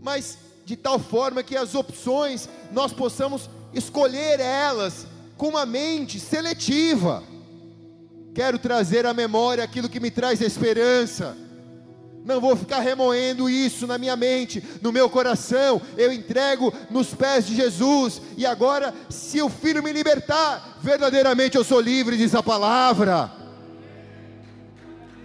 [0.00, 5.06] mas de tal forma que as opções nós possamos escolher elas
[5.36, 7.22] com uma mente seletiva.
[8.34, 11.36] Quero trazer à memória aquilo que me traz esperança
[12.24, 15.80] não vou ficar remoendo isso na minha mente, no meu coração.
[15.96, 18.20] Eu entrego nos pés de Jesus.
[18.36, 23.30] E agora, se o Filho me libertar, verdadeiramente eu sou livre, diz a palavra.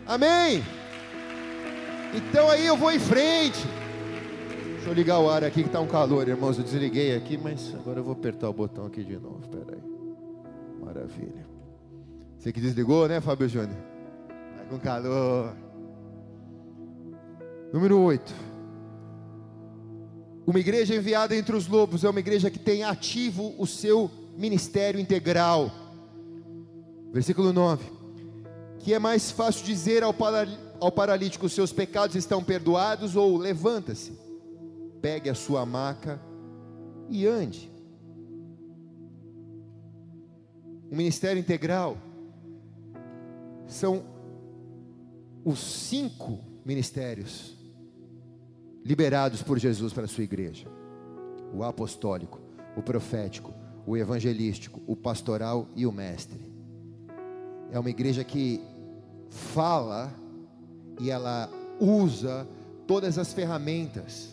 [0.08, 0.64] Amém?
[2.14, 3.60] Então aí eu vou em frente.
[4.76, 6.58] Deixa eu ligar o ar aqui que está um calor, irmãos.
[6.58, 9.42] Eu desliguei aqui, mas agora eu vou apertar o botão aqui de novo.
[9.42, 10.86] Espera aí.
[10.86, 11.46] Maravilha.
[12.38, 13.78] Você que desligou, né, Fábio Júnior?
[14.54, 15.65] Está com calor.
[17.76, 18.34] Número 8.
[20.48, 24.98] Uma igreja enviada entre os lobos é uma igreja que tem ativo o seu ministério
[24.98, 25.70] integral.
[27.12, 27.84] Versículo 9.
[28.80, 30.16] Que é mais fácil dizer ao,
[30.80, 34.18] ao paralítico: seus pecados estão perdoados, ou levanta-se,
[35.02, 36.18] pegue a sua maca
[37.10, 37.70] e ande.
[40.90, 41.98] O ministério integral
[43.68, 44.02] são
[45.44, 47.55] os cinco ministérios
[48.86, 50.68] liberados por Jesus para a sua igreja:
[51.52, 52.40] o apostólico,
[52.78, 53.52] o profético,
[53.88, 56.40] o evangelístico, o pastoral e o mestre.
[57.72, 58.62] É uma igreja que
[59.30, 60.14] fala
[61.00, 62.48] e ela usa
[62.86, 64.30] todas as ferramentas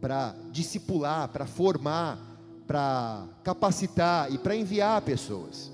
[0.00, 2.18] para discipular, para formar,
[2.66, 5.72] para capacitar e para enviar pessoas.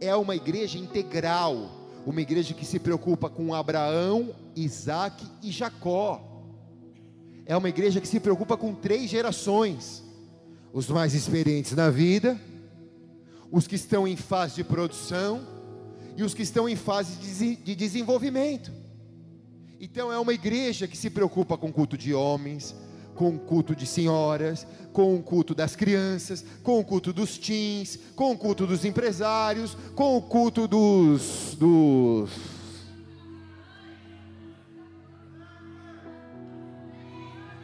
[0.00, 1.70] É uma igreja integral,
[2.06, 6.27] uma igreja que se preocupa com Abraão, Isaac e Jacó
[7.48, 10.04] é uma igreja que se preocupa com três gerações:
[10.70, 12.38] os mais experientes na vida,
[13.50, 15.40] os que estão em fase de produção
[16.14, 18.70] e os que estão em fase de desenvolvimento.
[19.80, 22.76] Então é uma igreja que se preocupa com o culto de homens,
[23.14, 27.98] com o culto de senhoras, com o culto das crianças, com o culto dos teens,
[28.14, 32.57] com o culto dos empresários, com o culto dos, dos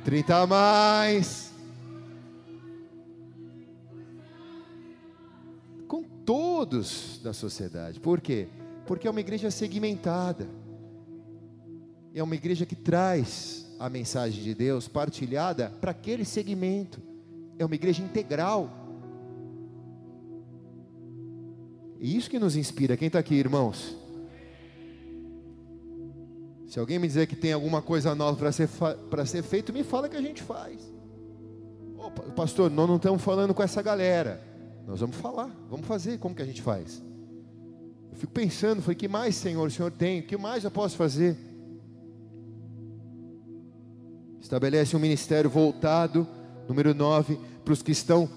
[0.05, 1.51] 30 a mais.
[5.89, 7.99] Com todos da sociedade.
[7.99, 8.49] Por quê?
[8.87, 10.47] Porque é uma igreja segmentada.
[12.15, 17.01] É uma igreja que traz a mensagem de Deus partilhada para aquele segmento.
[17.59, 18.71] É uma igreja integral.
[21.99, 22.97] E isso que nos inspira.
[22.97, 24.04] Quem está aqui, irmãos?
[26.75, 28.69] Se alguém me dizer que tem alguma coisa nova para ser,
[29.09, 30.81] para ser feito, me fala que a gente faz.
[31.97, 34.43] Opa, pastor, nós não estamos falando com essa galera.
[34.85, 36.19] Nós vamos falar, vamos fazer.
[36.19, 37.01] Como que a gente faz?
[38.11, 40.19] Eu fico pensando, foi que mais, Senhor, o Senhor tem?
[40.19, 41.37] O que mais eu posso fazer?
[44.41, 46.27] Estabelece um ministério voltado,
[46.69, 48.29] número 9, para os que estão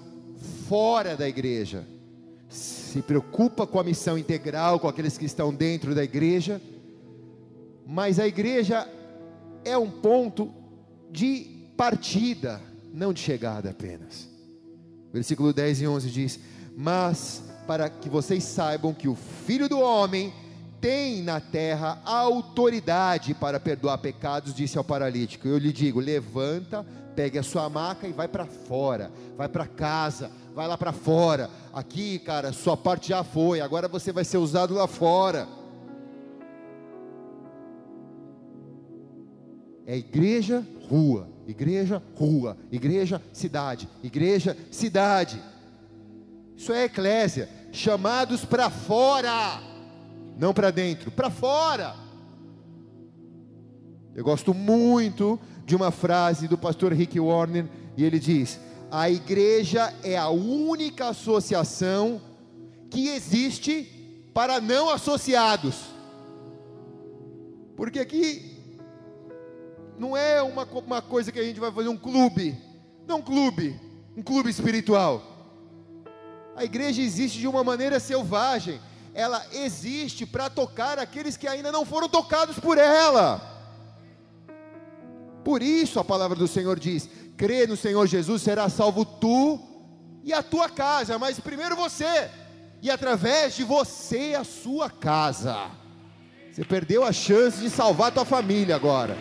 [0.70, 1.88] fora da igreja.
[2.48, 6.62] Se preocupa com a missão integral, com aqueles que estão dentro da igreja
[7.88, 8.86] mas a igreja
[9.64, 10.54] é um ponto
[11.10, 12.62] de partida,
[12.94, 14.28] não de chegada apenas.
[15.14, 16.40] Versículo 10 e 11 diz:
[16.76, 20.34] Mas para que vocês saibam que o Filho do Homem
[20.82, 25.48] tem na terra autoridade para perdoar pecados, disse ao paralítico.
[25.48, 26.86] Eu lhe digo: levanta,
[27.16, 31.50] pegue a sua maca e vai para fora, vai para casa, vai lá para fora.
[31.72, 35.48] Aqui, cara, sua parte já foi, agora você vai ser usado lá fora.
[39.88, 45.42] É igreja, rua, igreja, rua, igreja, cidade, igreja, cidade.
[46.56, 49.66] Isso é eclésia, chamados para fora
[50.38, 51.96] não para dentro, para fora.
[54.16, 57.66] Eu gosto muito de uma frase do pastor Rick Warner,
[57.96, 58.60] e ele diz:
[58.92, 62.22] A igreja é a única associação
[62.90, 65.76] que existe para não associados.
[67.76, 68.57] Porque aqui
[69.98, 72.58] não é uma, uma coisa que a gente vai fazer um clube,
[73.08, 73.80] não um clube,
[74.16, 75.24] um clube espiritual.
[76.56, 78.80] A igreja existe de uma maneira selvagem
[79.18, 83.42] ela existe para tocar aqueles que ainda não foram tocados por ela.
[85.44, 89.60] Por isso a palavra do Senhor diz: crê no Senhor Jesus, será salvo tu
[90.24, 92.30] e a tua casa, mas primeiro você,
[92.80, 95.72] e através de você a sua casa.
[96.54, 99.18] Você perdeu a chance de salvar a tua família agora.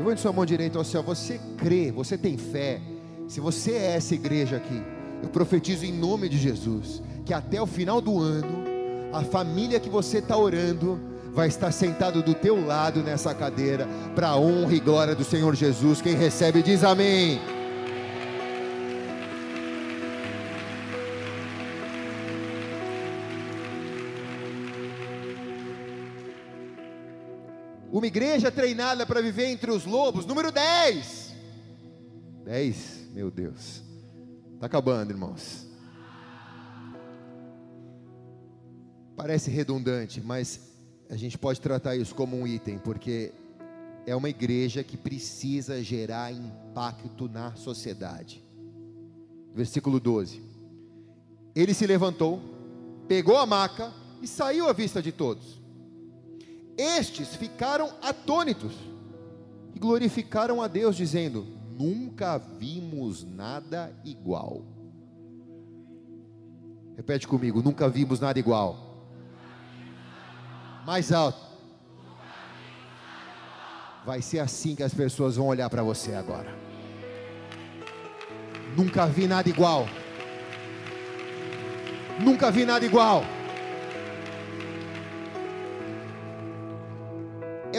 [0.00, 1.04] Levante sua mão direita ao céu.
[1.04, 2.80] Você crê, você tem fé
[3.30, 4.82] se você é essa igreja aqui,
[5.22, 8.64] eu profetizo em nome de Jesus que até o final do ano,
[9.12, 10.98] a família que você está orando
[11.32, 13.86] vai estar sentado do teu lado nessa cadeira,
[14.16, 16.02] para a honra e glória do Senhor Jesus.
[16.02, 17.40] Quem recebe diz amém.
[28.00, 31.34] Uma igreja treinada para viver entre os lobos, número 10.
[32.46, 33.82] 10 meu Deus.
[34.54, 35.66] Está acabando, irmãos.
[39.14, 40.72] Parece redundante, mas
[41.10, 43.34] a gente pode tratar isso como um item, porque
[44.06, 48.42] é uma igreja que precisa gerar impacto na sociedade.
[49.54, 50.42] Versículo 12.
[51.54, 52.40] Ele se levantou,
[53.06, 53.92] pegou a maca
[54.22, 55.59] e saiu à vista de todos.
[56.80, 58.72] Estes ficaram atônitos
[59.74, 61.46] e glorificaram a Deus, dizendo:
[61.78, 64.62] nunca vimos nada igual.
[66.96, 69.04] Repete comigo, nunca vimos nada igual.
[70.86, 71.38] Mais alto.
[74.06, 76.48] Vai ser assim que as pessoas vão olhar para você agora.
[78.74, 79.86] Nunca vi nada igual.
[82.24, 83.22] Nunca vi nada igual.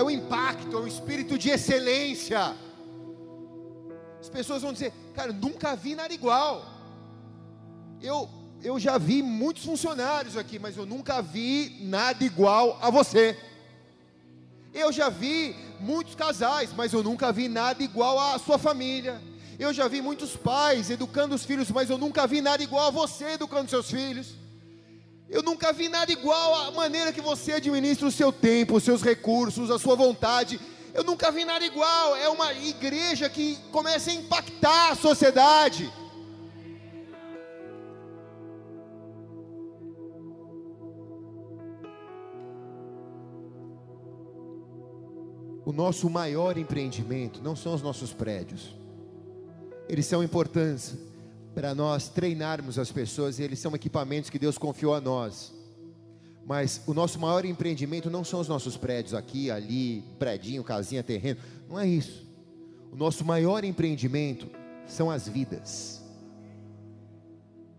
[0.02, 2.44] É o impacto, é o espírito de excelência
[4.22, 6.64] as pessoas vão dizer, cara, nunca vi nada igual.
[8.00, 8.30] Eu,
[8.62, 13.36] eu já vi muitos funcionários aqui, mas eu nunca vi nada igual a você.
[14.72, 19.20] Eu já vi muitos casais, mas eu nunca vi nada igual à sua família.
[19.58, 22.92] Eu já vi muitos pais educando os filhos, mas eu nunca vi nada igual a
[22.92, 24.36] você educando seus filhos.
[25.32, 29.02] Eu nunca vi nada igual à maneira que você administra o seu tempo, os seus
[29.02, 30.60] recursos, a sua vontade.
[30.94, 32.18] Eu nunca vi nada igual.
[32.18, 35.90] É uma igreja que começa a impactar a sociedade.
[45.64, 48.76] O nosso maior empreendimento não são os nossos prédios.
[49.88, 50.98] Eles são importantes
[51.54, 55.54] para nós treinarmos as pessoas e eles são equipamentos que Deus confiou a nós.
[56.46, 61.40] Mas o nosso maior empreendimento não são os nossos prédios aqui, ali, predinho, casinha, terreno.
[61.70, 62.26] Não é isso.
[62.92, 64.50] O nosso maior empreendimento
[64.88, 66.02] são as vidas.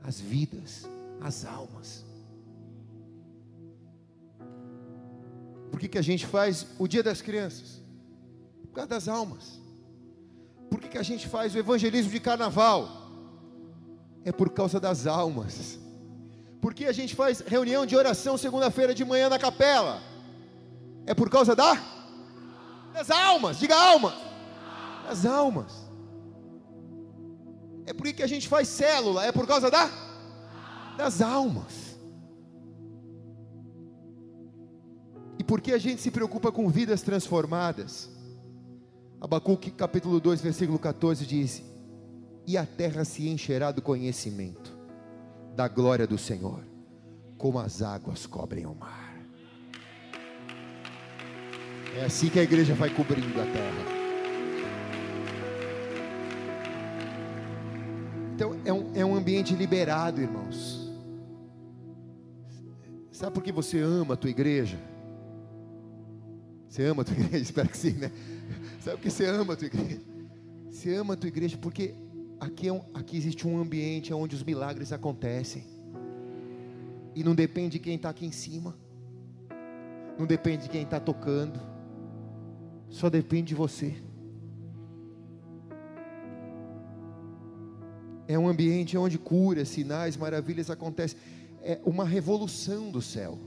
[0.03, 0.89] As vidas,
[1.21, 2.05] as almas.
[5.71, 7.81] Por que, que a gente faz o Dia das Crianças?
[8.63, 9.61] Por causa das almas.
[10.71, 13.02] Por que, que a gente faz o evangelismo de carnaval?
[14.25, 15.79] É por causa das almas.
[16.61, 20.01] Por que a gente faz reunião de oração segunda-feira de manhã na capela?
[21.05, 21.75] É por causa da
[22.93, 24.15] das almas, diga alma.
[25.09, 25.73] Das almas.
[27.85, 29.25] É por que a gente faz célula?
[29.25, 29.91] É por causa da
[30.97, 31.97] das almas.
[35.39, 38.09] E por que a gente se preocupa com vidas transformadas?
[39.21, 41.63] Abacuque capítulo 2, versículo 14 diz:
[42.47, 44.77] E a terra se encherá do conhecimento
[45.55, 46.65] da glória do Senhor,
[47.39, 49.13] como as águas cobrem o mar.
[51.97, 54.03] É assim que a igreja vai cobrindo a terra.
[58.35, 60.91] Então é um, é um ambiente liberado, irmãos.
[63.13, 64.79] Sabe por que você ama a tua igreja?
[66.69, 67.39] Você ama a tua igreja?
[67.39, 68.11] Espero que sim, né?
[68.81, 70.01] Sabe por que você ama a tua igreja?
[70.71, 71.95] Você ama a tua igreja porque
[72.43, 75.65] aqui, é um, aqui existe um ambiente onde os milagres acontecem.
[77.15, 78.77] E não depende de quem está aqui em cima.
[80.19, 81.61] Não depende de quem está tocando.
[82.89, 83.95] Só depende de você.
[88.27, 91.19] É um ambiente onde curas, sinais, maravilhas acontecem.
[91.61, 93.39] É uma revolução do céu.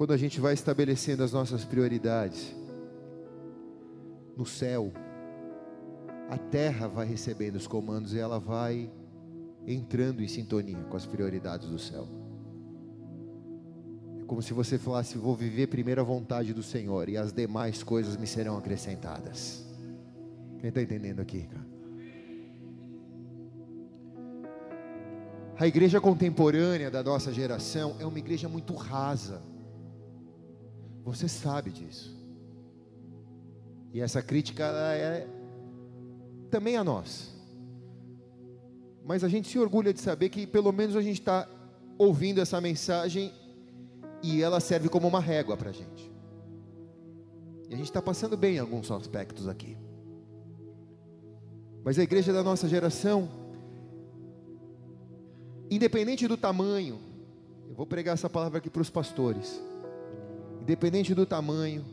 [0.00, 2.56] Quando a gente vai estabelecendo as nossas prioridades
[4.34, 4.90] no céu,
[6.30, 8.90] a terra vai recebendo os comandos e ela vai
[9.66, 12.08] entrando em sintonia com as prioridades do céu.
[14.22, 17.82] É como se você falasse: Vou viver primeiro a vontade do Senhor e as demais
[17.82, 19.66] coisas me serão acrescentadas.
[20.60, 21.66] Quem está entendendo aqui, cara?
[25.58, 29.49] A igreja contemporânea da nossa geração é uma igreja muito rasa.
[31.04, 32.16] Você sabe disso.
[33.92, 35.26] E essa crítica é
[36.50, 37.34] também a nós.
[39.04, 41.48] Mas a gente se orgulha de saber que pelo menos a gente está
[41.98, 43.32] ouvindo essa mensagem
[44.22, 46.10] e ela serve como uma régua para a gente.
[47.68, 49.76] E a gente está passando bem em alguns aspectos aqui.
[51.84, 53.28] Mas a igreja da nossa geração,
[55.70, 57.00] independente do tamanho,
[57.68, 59.60] eu vou pregar essa palavra aqui para os pastores,
[60.60, 61.84] independente do tamanho,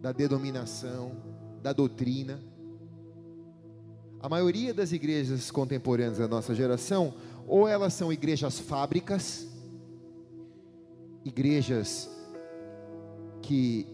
[0.00, 1.12] da denominação,
[1.62, 2.40] da doutrina,
[4.20, 7.14] a maioria das igrejas contemporâneas da nossa geração,
[7.46, 9.46] ou elas são igrejas fábricas,
[11.24, 12.10] igrejas
[13.42, 13.86] que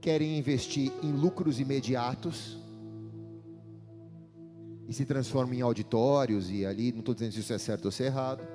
[0.00, 2.58] querem investir em lucros imediatos
[4.88, 7.90] e se transformam em auditórios e ali, não estou dizendo se isso é certo ou
[7.90, 8.46] se é errado,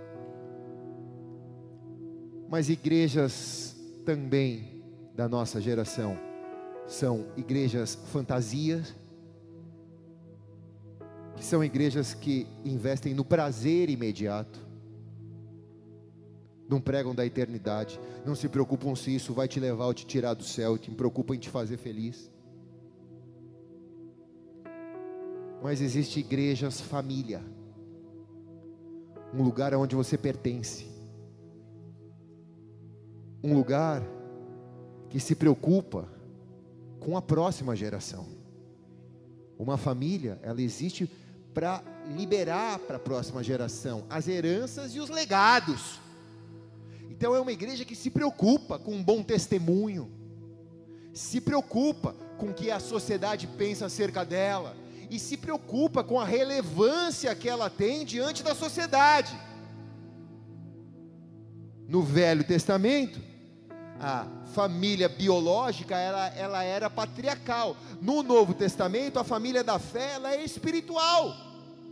[2.49, 3.74] mas igrejas
[4.05, 4.83] também
[5.15, 6.17] da nossa geração
[6.87, 8.93] são igrejas fantasias
[11.35, 14.59] que são igrejas que investem no prazer imediato,
[16.69, 20.33] não pregam da eternidade, não se preocupam se isso vai te levar ou te tirar
[20.33, 22.31] do céu, te preocupam em te fazer feliz.
[25.61, 27.43] Mas existe igrejas família,
[29.33, 30.87] um lugar onde você pertence,
[33.45, 34.01] um lugar
[35.07, 36.09] que se preocupa
[36.99, 38.25] com a próxima geração.
[39.59, 41.07] Uma família, ela existe
[41.53, 41.83] para
[42.17, 46.01] liberar para a próxima geração as heranças e os legados.
[47.11, 50.11] Então é uma igreja que se preocupa com um bom testemunho,
[51.13, 54.75] se preocupa com o que a sociedade pensa acerca dela,
[55.07, 59.39] e se preocupa com a relevância que ela tem diante da sociedade.
[61.87, 63.34] No Velho Testamento,
[63.99, 67.75] a família biológica ela, ela era patriarcal.
[68.01, 71.45] No Novo Testamento, a família da fé ela é espiritual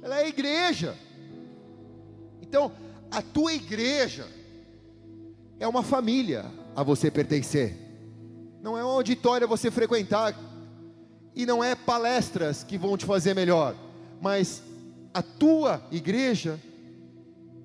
[0.04, 0.95] ela é igreja.
[2.41, 2.74] Então,
[3.10, 4.28] a tua igreja
[5.58, 6.45] é uma família
[6.76, 7.78] a você pertencer.
[8.62, 10.38] Não é um auditório a você frequentar
[11.34, 13.76] e não é palestras que vão te fazer melhor,
[14.22, 14.62] mas
[15.14, 16.60] a tua igreja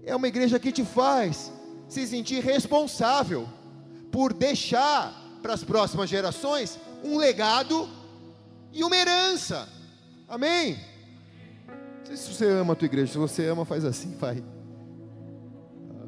[0.04, 1.52] é uma igreja que te faz
[1.88, 3.48] se sentir responsável
[4.10, 7.88] por deixar para as próximas gerações um legado
[8.72, 9.68] e uma herança.
[10.28, 10.78] Amém?
[12.08, 13.12] sei se você ama a tua igreja.
[13.12, 14.42] Se você ama, faz assim, vai.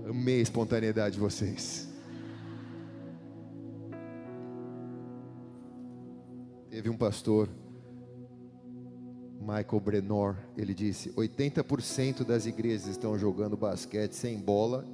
[0.08, 1.88] Amei a espontaneidade de vocês.
[6.70, 7.48] Teve um pastor,
[9.40, 14.86] Michael Brenor, ele disse: 80% das igrejas estão jogando basquete sem bola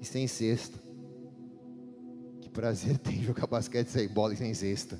[0.00, 0.85] e sem cesta.
[2.56, 4.98] Prazer tem jogar basquete sem bola e sem cesta.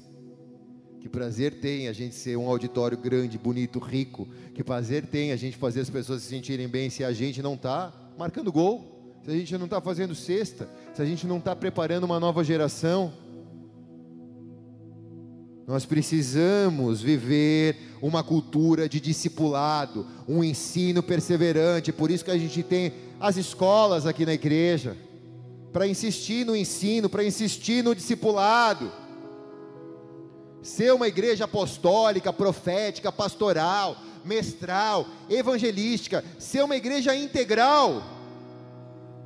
[1.00, 4.28] Que prazer tem a gente ser um auditório grande, bonito, rico.
[4.54, 7.54] Que prazer tem a gente fazer as pessoas se sentirem bem se a gente não
[7.54, 11.56] está marcando gol, se a gente não está fazendo cesta, se a gente não está
[11.56, 13.10] preparando uma nova geração.
[15.66, 21.90] Nós precisamos viver uma cultura de discipulado, um ensino perseverante.
[21.92, 24.96] Por isso que a gente tem as escolas aqui na igreja,
[25.72, 28.90] para insistir no ensino, para insistir no discipulado
[30.66, 38.02] ser uma igreja apostólica, profética, pastoral, mestral, evangelística, ser uma igreja integral.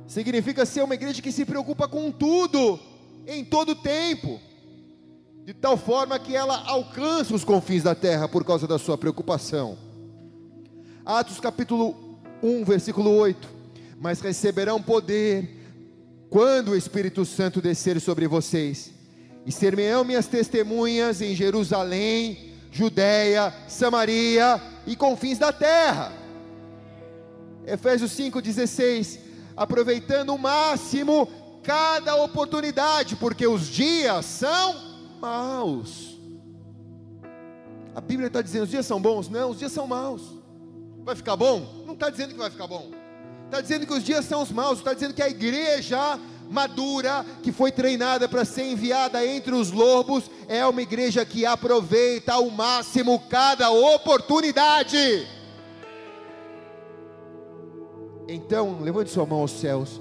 [0.07, 2.79] Significa ser uma igreja que se preocupa com tudo,
[3.25, 4.39] em todo tempo,
[5.43, 9.77] de tal forma que ela alcança os confins da terra por causa da sua preocupação.
[11.03, 13.47] Atos capítulo 1, versículo 8:
[13.99, 15.60] Mas receberão poder
[16.31, 18.93] quando o Espírito Santo descer sobre vocês,
[19.45, 26.13] e serão minhas testemunhas em Jerusalém, Judéia, Samaria e confins da terra.
[27.67, 29.19] Efésios 5,16:
[29.57, 31.27] aproveitando o máximo
[31.63, 34.73] cada oportunidade, porque os dias são
[35.19, 36.17] maus.
[37.93, 39.27] A Bíblia está dizendo: os dias são bons?
[39.27, 40.21] Não, os dias são maus.
[41.03, 41.83] Vai ficar bom?
[41.85, 43.00] Não está dizendo que vai ficar bom.
[43.51, 44.77] Está dizendo que os dias são os maus.
[44.77, 46.17] Está dizendo que a igreja
[46.49, 52.31] madura, que foi treinada para ser enviada entre os lobos, é uma igreja que aproveita
[52.31, 55.27] ao máximo cada oportunidade.
[58.25, 59.99] Então, levante sua mão aos céus.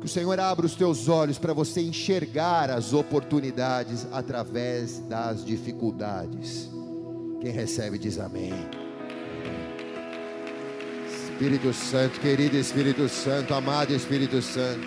[0.00, 6.70] Que o Senhor abra os teus olhos para você enxergar as oportunidades através das dificuldades.
[7.42, 8.87] Quem recebe diz amém.
[11.38, 14.84] Espírito Santo, querido Espírito Santo, amado Espírito Santo.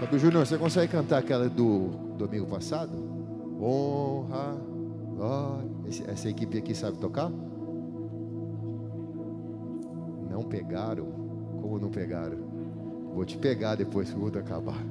[0.00, 2.90] Fábio Júnior, você consegue cantar aquela do domingo passado?
[3.62, 4.56] Honra,
[5.14, 5.70] glória.
[6.08, 7.30] Essa equipe aqui sabe tocar?
[10.28, 11.06] Não pegaram?
[11.62, 12.38] Como não pegaram?
[13.14, 14.84] Vou te pegar depois que o mundo acabar.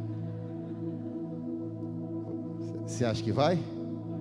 [2.85, 3.59] Você acha que vai?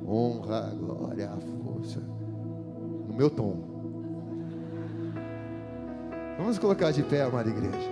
[0.04, 1.30] Honra, glória,
[1.62, 2.00] força.
[2.00, 3.75] No meu tom.
[6.39, 7.91] Vamos colocar de pé, amada igreja.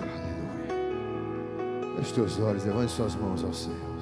[0.00, 0.76] Aleluia.
[1.98, 3.95] Feche teus olhos, levante suas mãos aos céus.